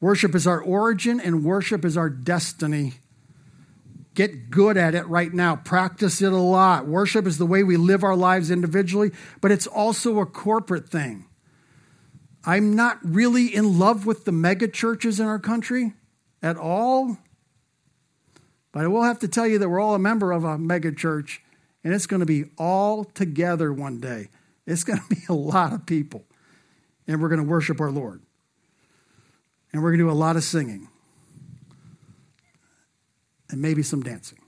Worship 0.00 0.36
is 0.36 0.46
our 0.46 0.60
origin, 0.60 1.18
and 1.18 1.42
worship 1.42 1.84
is 1.84 1.96
our 1.96 2.10
destiny. 2.10 2.94
Get 4.14 4.50
good 4.50 4.76
at 4.76 4.94
it 4.94 5.08
right 5.08 5.34
now. 5.34 5.56
Practice 5.56 6.22
it 6.22 6.32
a 6.32 6.36
lot. 6.36 6.86
Worship 6.86 7.26
is 7.26 7.38
the 7.38 7.46
way 7.46 7.64
we 7.64 7.76
live 7.76 8.04
our 8.04 8.14
lives 8.14 8.52
individually, 8.52 9.10
but 9.40 9.50
it's 9.50 9.66
also 9.66 10.20
a 10.20 10.26
corporate 10.26 10.88
thing. 10.88 11.24
I'm 12.44 12.74
not 12.74 12.98
really 13.02 13.54
in 13.54 13.78
love 13.78 14.06
with 14.06 14.24
the 14.24 14.32
mega 14.32 14.68
churches 14.68 15.20
in 15.20 15.26
our 15.26 15.38
country 15.38 15.92
at 16.42 16.56
all. 16.56 17.18
But 18.72 18.84
I 18.84 18.88
will 18.88 19.02
have 19.02 19.18
to 19.20 19.28
tell 19.28 19.46
you 19.46 19.58
that 19.58 19.68
we're 19.68 19.80
all 19.80 19.94
a 19.94 19.98
member 19.98 20.32
of 20.32 20.44
a 20.44 20.58
mega 20.58 20.92
church, 20.92 21.42
and 21.84 21.94
it's 21.94 22.06
going 22.06 22.20
to 22.20 22.26
be 22.26 22.46
all 22.58 23.04
together 23.04 23.72
one 23.72 24.00
day. 24.00 24.28
It's 24.66 24.82
going 24.82 24.98
to 25.08 25.14
be 25.14 25.22
a 25.28 25.34
lot 25.34 25.72
of 25.72 25.86
people, 25.86 26.24
and 27.06 27.20
we're 27.20 27.28
going 27.28 27.42
to 27.42 27.46
worship 27.46 27.80
our 27.80 27.90
Lord. 27.90 28.22
And 29.72 29.82
we're 29.82 29.90
going 29.90 30.00
to 30.00 30.04
do 30.04 30.10
a 30.10 30.12
lot 30.12 30.36
of 30.36 30.44
singing 30.44 30.88
and 33.48 33.62
maybe 33.62 33.82
some 33.82 34.02
dancing. 34.02 34.38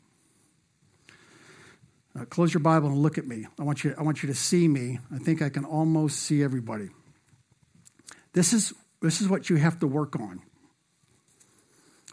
Uh, 2.18 2.24
close 2.26 2.52
your 2.52 2.60
Bible 2.60 2.88
and 2.88 2.98
look 2.98 3.18
at 3.18 3.26
me. 3.26 3.46
I 3.58 3.62
want, 3.62 3.84
you, 3.84 3.94
I 3.98 4.02
want 4.02 4.22
you 4.22 4.28
to 4.28 4.34
see 4.34 4.68
me. 4.68 5.00
I 5.12 5.18
think 5.18 5.42
I 5.42 5.48
can 5.48 5.64
almost 5.64 6.20
see 6.20 6.42
everybody. 6.42 6.90
This 8.34 8.52
is, 8.52 8.74
this 9.00 9.20
is 9.20 9.28
what 9.28 9.48
you 9.48 9.56
have 9.56 9.78
to 9.80 9.86
work 9.86 10.16
on. 10.16 10.42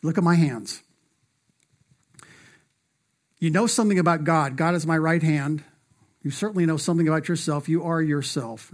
Look 0.01 0.17
at 0.17 0.23
my 0.23 0.35
hands. 0.35 0.81
You 3.39 3.49
know 3.49 3.67
something 3.67 3.99
about 3.99 4.23
God. 4.23 4.55
God 4.55 4.75
is 4.75 4.85
my 4.85 4.97
right 4.97 5.21
hand. 5.21 5.63
You 6.23 6.31
certainly 6.31 6.65
know 6.65 6.77
something 6.77 7.07
about 7.07 7.27
yourself. 7.27 7.67
You 7.67 7.83
are 7.83 8.01
yourself. 8.01 8.71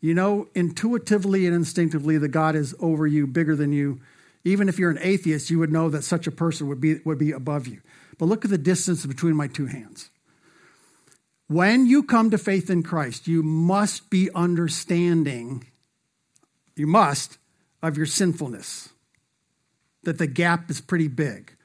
You 0.00 0.14
know 0.14 0.48
intuitively 0.54 1.46
and 1.46 1.54
instinctively 1.54 2.16
that 2.18 2.28
God 2.28 2.56
is 2.56 2.74
over 2.80 3.06
you, 3.06 3.26
bigger 3.26 3.54
than 3.54 3.72
you. 3.72 4.00
Even 4.42 4.68
if 4.68 4.78
you're 4.78 4.90
an 4.90 4.98
atheist, 5.02 5.50
you 5.50 5.58
would 5.58 5.70
know 5.70 5.90
that 5.90 6.02
such 6.02 6.26
a 6.26 6.30
person 6.30 6.66
would 6.68 6.80
be, 6.80 7.00
would 7.04 7.18
be 7.18 7.32
above 7.32 7.66
you. 7.66 7.82
But 8.18 8.26
look 8.26 8.44
at 8.44 8.50
the 8.50 8.58
distance 8.58 9.04
between 9.04 9.34
my 9.34 9.48
two 9.48 9.66
hands. 9.66 10.08
When 11.46 11.86
you 11.86 12.02
come 12.02 12.30
to 12.30 12.38
faith 12.38 12.70
in 12.70 12.82
Christ, 12.82 13.26
you 13.26 13.42
must 13.42 14.08
be 14.08 14.30
understanding, 14.34 15.66
you 16.76 16.86
must, 16.86 17.38
of 17.82 17.96
your 17.96 18.06
sinfulness, 18.06 18.90
that 20.02 20.18
the 20.18 20.26
gap 20.26 20.70
is 20.70 20.80
pretty 20.80 21.08
big. 21.08 21.56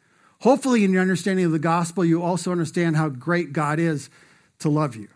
Hopefully, 0.42 0.84
in 0.84 0.92
your 0.92 1.02
understanding 1.02 1.46
of 1.46 1.52
the 1.52 1.60
gospel, 1.60 2.06
you 2.06 2.22
also 2.22 2.52
understand 2.52 2.98
how 2.98 3.10
great 3.10 3.54
God 3.54 3.80
is 3.80 4.10
to 4.60 4.70
love 4.70 4.96
you. 4.96 5.08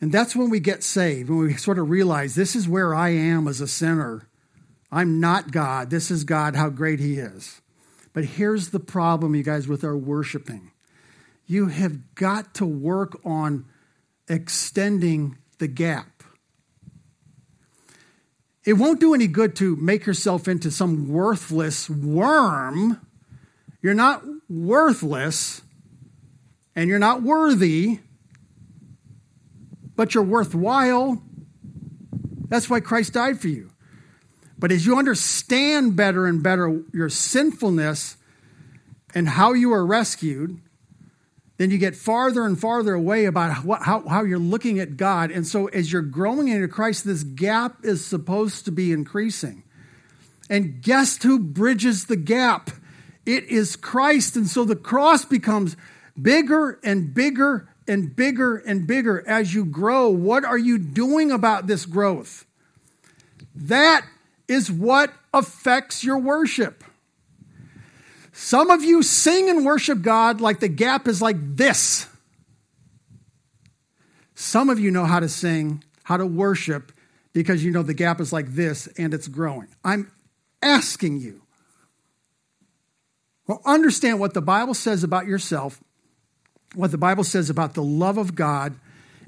And 0.00 0.12
that's 0.12 0.36
when 0.36 0.50
we 0.50 0.60
get 0.60 0.82
saved, 0.82 1.30
when 1.30 1.38
we 1.38 1.54
sort 1.54 1.78
of 1.78 1.88
realize 1.88 2.34
this 2.34 2.54
is 2.54 2.68
where 2.68 2.94
I 2.94 3.10
am 3.10 3.48
as 3.48 3.60
a 3.60 3.68
sinner. 3.68 4.28
I'm 4.92 5.20
not 5.20 5.50
God. 5.50 5.90
This 5.90 6.10
is 6.10 6.24
God, 6.24 6.54
how 6.54 6.68
great 6.68 7.00
He 7.00 7.14
is. 7.14 7.60
But 8.12 8.24
here's 8.24 8.68
the 8.68 8.80
problem, 8.80 9.34
you 9.34 9.42
guys, 9.42 9.66
with 9.66 9.82
our 9.82 9.96
worshiping. 9.96 10.70
You 11.46 11.66
have 11.66 12.14
got 12.14 12.54
to 12.54 12.66
work 12.66 13.18
on 13.24 13.64
extending 14.28 15.38
the 15.58 15.68
gap. 15.68 16.13
It 18.64 18.74
won't 18.74 19.00
do 19.00 19.14
any 19.14 19.26
good 19.26 19.56
to 19.56 19.76
make 19.76 20.06
yourself 20.06 20.48
into 20.48 20.70
some 20.70 21.08
worthless 21.08 21.88
worm 21.90 23.00
you're 23.84 23.92
not 23.92 24.24
worthless 24.48 25.60
and 26.74 26.88
you're 26.88 26.98
not 26.98 27.22
worthy, 27.22 27.98
but 29.94 30.14
you're 30.14 30.24
worthwhile. 30.24 31.22
That's 32.48 32.70
why 32.70 32.80
Christ 32.80 33.12
died 33.12 33.38
for 33.42 33.48
you. 33.48 33.72
But 34.58 34.72
as 34.72 34.86
you 34.86 34.98
understand 34.98 35.96
better 35.96 36.26
and 36.26 36.42
better 36.42 36.82
your 36.94 37.10
sinfulness 37.10 38.16
and 39.14 39.28
how 39.28 39.52
you 39.52 39.74
are 39.74 39.84
rescued, 39.84 40.62
then 41.56 41.70
you 41.70 41.78
get 41.78 41.94
farther 41.94 42.44
and 42.44 42.58
farther 42.60 42.94
away 42.94 43.26
about 43.26 43.64
what, 43.64 43.82
how, 43.82 44.06
how 44.08 44.24
you're 44.24 44.38
looking 44.38 44.80
at 44.80 44.96
God. 44.96 45.30
And 45.30 45.46
so 45.46 45.66
as 45.68 45.92
you're 45.92 46.02
growing 46.02 46.48
into 46.48 46.66
Christ, 46.66 47.04
this 47.04 47.22
gap 47.22 47.84
is 47.84 48.04
supposed 48.04 48.64
to 48.64 48.72
be 48.72 48.92
increasing. 48.92 49.62
And 50.50 50.82
guess 50.82 51.22
who 51.22 51.38
bridges 51.38 52.06
the 52.06 52.16
gap? 52.16 52.70
It 53.24 53.44
is 53.44 53.76
Christ. 53.76 54.36
And 54.36 54.48
so 54.48 54.64
the 54.64 54.76
cross 54.76 55.24
becomes 55.24 55.76
bigger 56.20 56.80
and 56.82 57.14
bigger 57.14 57.68
and 57.86 58.14
bigger 58.14 58.56
and 58.56 58.86
bigger 58.86 59.26
as 59.26 59.54
you 59.54 59.64
grow. 59.64 60.08
What 60.08 60.44
are 60.44 60.58
you 60.58 60.78
doing 60.78 61.30
about 61.30 61.66
this 61.66 61.86
growth? 61.86 62.44
That 63.54 64.04
is 64.48 64.70
what 64.70 65.12
affects 65.32 66.02
your 66.02 66.18
worship. 66.18 66.82
Some 68.36 68.70
of 68.70 68.82
you 68.82 69.02
sing 69.04 69.48
and 69.48 69.64
worship 69.64 70.02
God 70.02 70.40
like 70.40 70.58
the 70.58 70.68
gap 70.68 71.06
is 71.06 71.22
like 71.22 71.36
this. 71.38 72.08
Some 74.34 74.68
of 74.70 74.80
you 74.80 74.90
know 74.90 75.04
how 75.04 75.20
to 75.20 75.28
sing, 75.28 75.84
how 76.02 76.16
to 76.16 76.26
worship, 76.26 76.90
because 77.32 77.64
you 77.64 77.70
know 77.70 77.84
the 77.84 77.94
gap 77.94 78.20
is 78.20 78.32
like 78.32 78.48
this 78.48 78.88
and 78.98 79.14
it's 79.14 79.28
growing. 79.28 79.68
I'm 79.84 80.10
asking 80.62 81.20
you 81.20 81.42
well, 83.46 83.60
understand 83.64 84.20
what 84.20 84.34
the 84.34 84.40
Bible 84.40 84.74
says 84.74 85.04
about 85.04 85.26
yourself, 85.26 85.82
what 86.74 86.90
the 86.90 86.98
Bible 86.98 87.24
says 87.24 87.50
about 87.50 87.74
the 87.74 87.82
love 87.82 88.16
of 88.16 88.34
God 88.34 88.74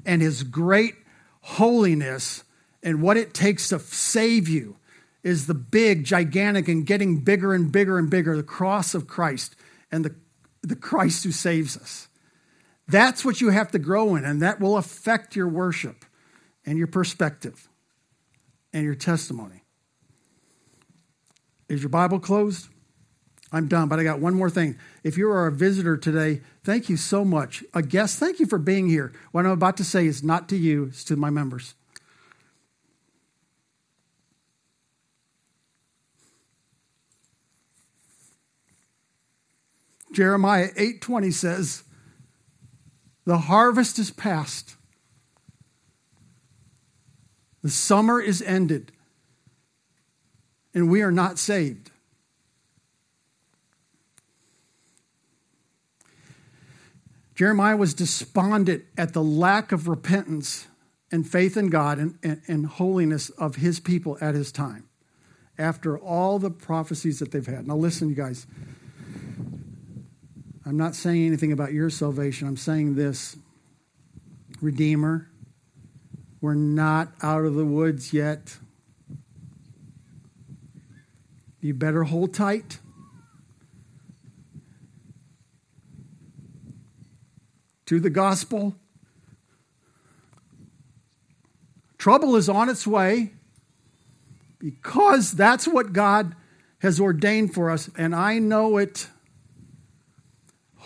and 0.05 0.21
his 0.21 0.43
great 0.43 0.95
holiness 1.41 2.43
and 2.81 3.01
what 3.01 3.17
it 3.17 3.33
takes 3.33 3.69
to 3.69 3.79
save 3.79 4.49
you 4.49 4.76
is 5.27 5.45
the 5.45 5.53
big, 5.53 6.05
gigantic, 6.05 6.69
and 6.69 6.85
getting 6.85 7.19
bigger 7.19 7.53
and 7.53 7.69
bigger 7.69 7.99
and 7.99 8.09
bigger 8.09 8.37
the 8.37 8.43
cross 8.43 8.95
of 8.95 9.07
Christ 9.07 9.57
and 9.91 10.05
the, 10.05 10.15
the 10.61 10.75
Christ 10.75 11.25
who 11.25 11.33
saves 11.33 11.75
us. 11.75 12.07
That's 12.87 13.25
what 13.25 13.41
you 13.41 13.49
have 13.49 13.69
to 13.71 13.79
grow 13.79 14.15
in, 14.15 14.23
and 14.23 14.41
that 14.41 14.61
will 14.61 14.77
affect 14.77 15.35
your 15.35 15.49
worship 15.49 16.05
and 16.65 16.77
your 16.77 16.87
perspective 16.87 17.67
and 18.71 18.85
your 18.85 18.95
testimony. 18.95 19.63
Is 21.67 21.81
your 21.81 21.89
Bible 21.89 22.19
closed? 22.19 22.69
I'm 23.51 23.67
done, 23.67 23.89
but 23.89 23.99
I 23.99 24.03
got 24.03 24.21
one 24.21 24.33
more 24.33 24.49
thing. 24.49 24.77
If 25.03 25.17
you 25.17 25.29
are 25.29 25.47
a 25.47 25.51
visitor 25.51 25.97
today, 25.97 26.41
thank 26.63 26.87
you 26.87 26.95
so 26.95 27.25
much. 27.25 27.65
A 27.73 27.81
guest, 27.81 28.17
thank 28.17 28.39
you 28.39 28.45
for 28.45 28.57
being 28.57 28.87
here. 28.87 29.11
What 29.33 29.45
I'm 29.45 29.51
about 29.51 29.75
to 29.77 29.83
say 29.83 30.05
is 30.05 30.23
not 30.23 30.47
to 30.49 30.55
you, 30.55 30.85
it's 30.85 31.03
to 31.05 31.17
my 31.17 31.29
members. 31.29 31.75
Jeremiah 40.17 40.71
8:20 40.75 41.29
says, 41.29 41.83
"The 43.25 43.37
harvest 43.37 43.99
is 43.99 44.09
past. 44.09 44.75
The 47.61 47.69
summer 47.69 48.19
is 48.19 48.41
ended, 48.41 48.91
and 50.73 50.89
we 50.89 51.03
are 51.03 51.11
not 51.11 51.37
saved." 51.37 51.91
Jeremiah 57.35 57.77
was 57.77 57.93
despondent 57.93 58.85
at 58.97 59.13
the 59.13 59.23
lack 59.23 59.71
of 59.71 59.87
repentance 59.87 60.65
and 61.11 61.29
faith 61.29 61.55
in 61.55 61.69
God 61.69 61.99
and, 61.99 62.17
and, 62.23 62.41
and, 62.47 62.65
holiness 62.65 63.29
of 63.29 63.57
his 63.57 63.79
people 63.79 64.17
at 64.19 64.33
his 64.33 64.51
time 64.51 64.89
after 65.59 65.95
all 65.95 66.39
the 66.39 66.49
prophecies 66.49 67.19
that 67.19 67.29
they've 67.29 67.45
had. 67.45 67.67
Now, 67.67 67.77
listen, 67.77 68.09
you 68.09 68.15
guys. 68.15 68.47
I'm 70.67 70.75
not 70.75 70.95
saying 70.95 71.25
anything 71.25 71.53
about 71.53 71.71
your 71.71 71.89
salvation. 71.89 72.47
I'm 72.47 72.57
saying 72.57 72.95
this 72.95 73.37
Redeemer, 74.61 75.29
we're 76.41 76.55
not 76.55 77.13
out 77.21 77.45
of 77.45 77.55
the 77.55 77.65
woods 77.65 78.11
yet. 78.11 78.57
You 81.61 81.73
better 81.73 82.03
hold 82.03 82.33
tight. 82.33 82.79
to 87.87 88.01
the 88.01 88.09
gospel. 88.09 88.75
Trouble 91.97 92.35
is 92.35 92.47
on 92.47 92.69
its 92.69 92.85
way 92.85 93.31
because 94.59 95.31
that's 95.31 95.67
what 95.67 95.93
God 95.93 96.35
has 96.79 96.99
ordained 96.99 97.53
for 97.53 97.71
us, 97.71 97.89
and 97.97 98.13
I 98.13 98.39
know 98.39 98.77
it. 98.77 99.07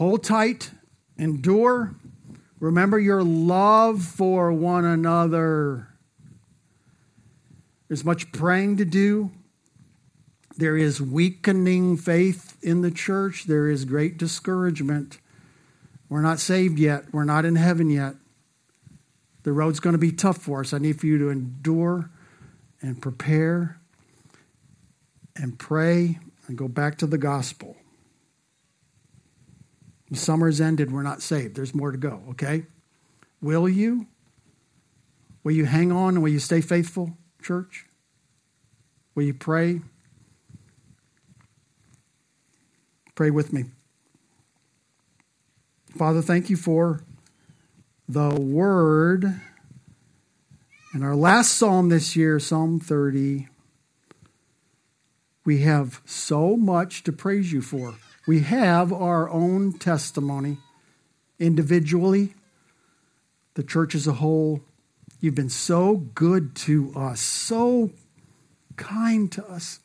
Hold 0.02 0.24
tight, 0.24 0.72
endure. 1.16 1.93
Remember 2.60 2.97
your 2.97 3.22
love 3.22 4.02
for 4.02 4.52
one 4.52 4.84
another. 4.84 5.89
There's 7.88 8.04
much 8.04 8.32
praying 8.32 8.78
to 8.78 8.86
do. 8.86 9.30
There 10.58 10.76
is 10.76 10.99
weakening 10.99 11.97
faith 11.97 12.58
in 12.64 12.82
the 12.82 12.89
church. 12.89 13.43
There 13.43 13.70
is 13.70 13.86
great 13.86 14.18
discouragement. 14.18 15.20
We're 16.10 16.22
not 16.22 16.39
saved 16.39 16.80
yet. 16.80 17.14
We're 17.14 17.24
not 17.24 17.45
in 17.45 17.56
heaven 17.56 17.91
yet. 17.91 18.16
The 19.43 19.52
road's 19.52 19.80
going 19.80 19.93
to 19.93 19.99
be 19.99 20.12
tough 20.12 20.38
for 20.38 20.62
us. 20.62 20.74
I 20.74 20.80
need 20.80 20.99
for 20.99 21.06
you 21.06 21.20
to 21.20 21.30
endure 21.30 22.10
and 22.82 22.99
prepare 22.99 23.80
and 25.36 25.60
pray 25.60 26.18
and 26.47 26.58
go 26.58 26.68
back 26.68 26.97
to 26.97 27.06
the 27.06 27.20
gospel. 27.20 27.78
Summer's 30.14 30.59
ended, 30.59 30.91
we're 30.91 31.03
not 31.03 31.22
saved. 31.22 31.55
There's 31.55 31.74
more 31.74 31.91
to 31.91 31.97
go, 31.97 32.22
okay? 32.32 32.66
Will 33.41 33.70
you? 33.70 34.07
Will 35.43 35.53
you 35.53 35.66
hang 35.66 35.91
on 35.91 36.22
will 36.22 36.30
you 36.30 36.39
stay 36.39 36.62
faithful, 36.62 37.18
church? 37.41 37.86
Will 39.16 39.24
you 39.24 39.34
pray? 39.34 39.82
Pray 43.16 43.32
with 43.32 43.51
me. 43.51 43.66
Father, 45.97 46.22
thank 46.22 46.49
you 46.49 46.55
for 46.55 47.03
the 48.07 48.30
word. 48.30 49.41
In 50.93 51.03
our 51.03 51.16
last 51.16 51.53
psalm 51.53 51.89
this 51.89 52.16
year, 52.16 52.39
Psalm 52.39 52.80
30, 52.80 53.47
we 55.45 55.59
have 55.62 56.01
so 56.05 56.55
much 56.55 57.03
to 57.03 57.12
praise 57.12 57.51
you 57.51 57.62
for. 57.62 57.95
We 58.28 58.41
have 58.41 58.93
our 58.93 59.30
own 59.30 59.74
testimony 59.74 60.59
individually, 61.39 62.36
the 63.55 63.63
church 63.63 63.95
as 63.95 64.05
a 64.05 64.13
whole. 64.13 64.61
You've 65.19 65.36
been 65.36 65.49
so 65.49 65.95
good 65.95 66.55
to 66.57 66.93
us, 66.95 67.19
so 67.19 67.91
kind 68.78 69.32
to 69.32 69.45
us. 69.45 69.80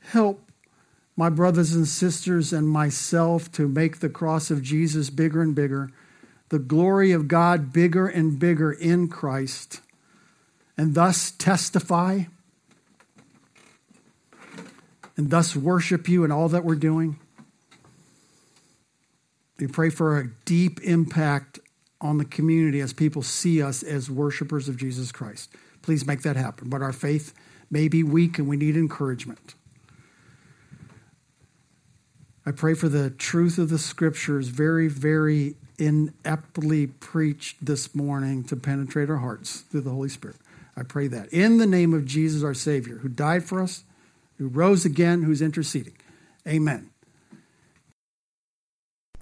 Help 0.00 0.50
my 1.16 1.28
brothers 1.28 1.74
and 1.74 1.86
sisters 1.86 2.52
and 2.52 2.68
myself 2.68 3.52
to 3.52 3.68
make 3.68 4.00
the 4.00 4.08
cross 4.08 4.50
of 4.50 4.62
Jesus 4.62 5.10
bigger 5.10 5.42
and 5.42 5.54
bigger, 5.54 5.90
the 6.48 6.58
glory 6.58 7.12
of 7.12 7.28
God 7.28 7.72
bigger 7.72 8.06
and 8.06 8.38
bigger 8.38 8.72
in 8.72 9.08
Christ, 9.08 9.82
and 10.78 10.94
thus 10.94 11.30
testify 11.30 12.24
and 15.20 15.28
thus 15.28 15.54
worship 15.54 16.08
you 16.08 16.24
in 16.24 16.32
all 16.32 16.48
that 16.48 16.64
we're 16.64 16.74
doing. 16.74 17.18
We 19.58 19.66
pray 19.66 19.90
for 19.90 20.18
a 20.18 20.30
deep 20.46 20.80
impact 20.80 21.58
on 22.00 22.16
the 22.16 22.24
community 22.24 22.80
as 22.80 22.94
people 22.94 23.20
see 23.20 23.62
us 23.62 23.82
as 23.82 24.10
worshipers 24.10 24.66
of 24.66 24.78
Jesus 24.78 25.12
Christ. 25.12 25.50
Please 25.82 26.06
make 26.06 26.22
that 26.22 26.36
happen. 26.36 26.70
But 26.70 26.80
our 26.80 26.94
faith 26.94 27.34
may 27.70 27.86
be 27.86 28.02
weak 28.02 28.38
and 28.38 28.48
we 28.48 28.56
need 28.56 28.78
encouragement. 28.78 29.56
I 32.46 32.52
pray 32.52 32.72
for 32.72 32.88
the 32.88 33.10
truth 33.10 33.58
of 33.58 33.68
the 33.68 33.78
scriptures, 33.78 34.48
very, 34.48 34.88
very 34.88 35.56
ineptly 35.76 36.86
preached 36.86 37.62
this 37.62 37.94
morning 37.94 38.42
to 38.44 38.56
penetrate 38.56 39.10
our 39.10 39.18
hearts 39.18 39.60
through 39.70 39.82
the 39.82 39.90
Holy 39.90 40.08
Spirit. 40.08 40.36
I 40.78 40.82
pray 40.82 41.08
that. 41.08 41.30
In 41.30 41.58
the 41.58 41.66
name 41.66 41.92
of 41.92 42.06
Jesus, 42.06 42.42
our 42.42 42.54
Savior, 42.54 42.96
who 42.96 43.10
died 43.10 43.44
for 43.44 43.60
us, 43.60 43.84
who 44.40 44.48
rose 44.48 44.86
again, 44.86 45.22
who's 45.22 45.42
interceding. 45.42 45.92
Amen. 46.48 46.88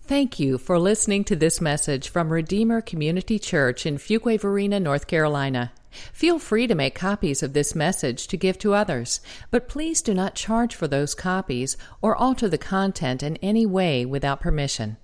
Thank 0.01 0.39
you 0.39 0.59
for 0.59 0.79
listening 0.79 1.25
to 1.25 1.35
this 1.35 1.61
message 1.61 2.09
from 2.09 2.33
Redeemer 2.33 2.81
Community 2.81 3.37
Church 3.37 3.85
in 3.85 3.99
Fuquay-Varina, 3.99 4.79
North 4.79 5.09
Carolina. 5.09 5.73
Feel 6.13 6.39
free 6.39 6.69
to 6.69 6.77
make 6.77 6.95
copies 6.95 7.43
of 7.43 7.53
this 7.53 7.75
message 7.75 8.29
to 8.29 8.37
give 8.37 8.61
to 8.61 8.75
others, 8.75 9.21
but 9.51 9.69
please 9.69 10.03
do 10.03 10.15
not 10.15 10.37
charge 10.37 10.77
for 10.77 10.87
those 10.87 11.17
copies 11.17 11.77
or 12.01 12.15
alter 12.15 12.49
the 12.49 12.57
content 12.57 13.21
in 13.21 13.39
any 13.39 13.67
way 13.67 14.07
without 14.07 14.41
permission. 14.41 14.99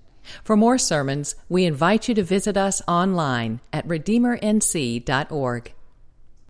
For 0.45 0.55
more 0.55 0.77
sermons, 0.77 1.35
we 1.49 1.65
invite 1.65 2.07
you 2.07 2.15
to 2.15 2.23
visit 2.23 2.55
us 2.55 2.81
online 2.87 3.59
at 3.73 3.85
redeemernc.org. 3.85 5.74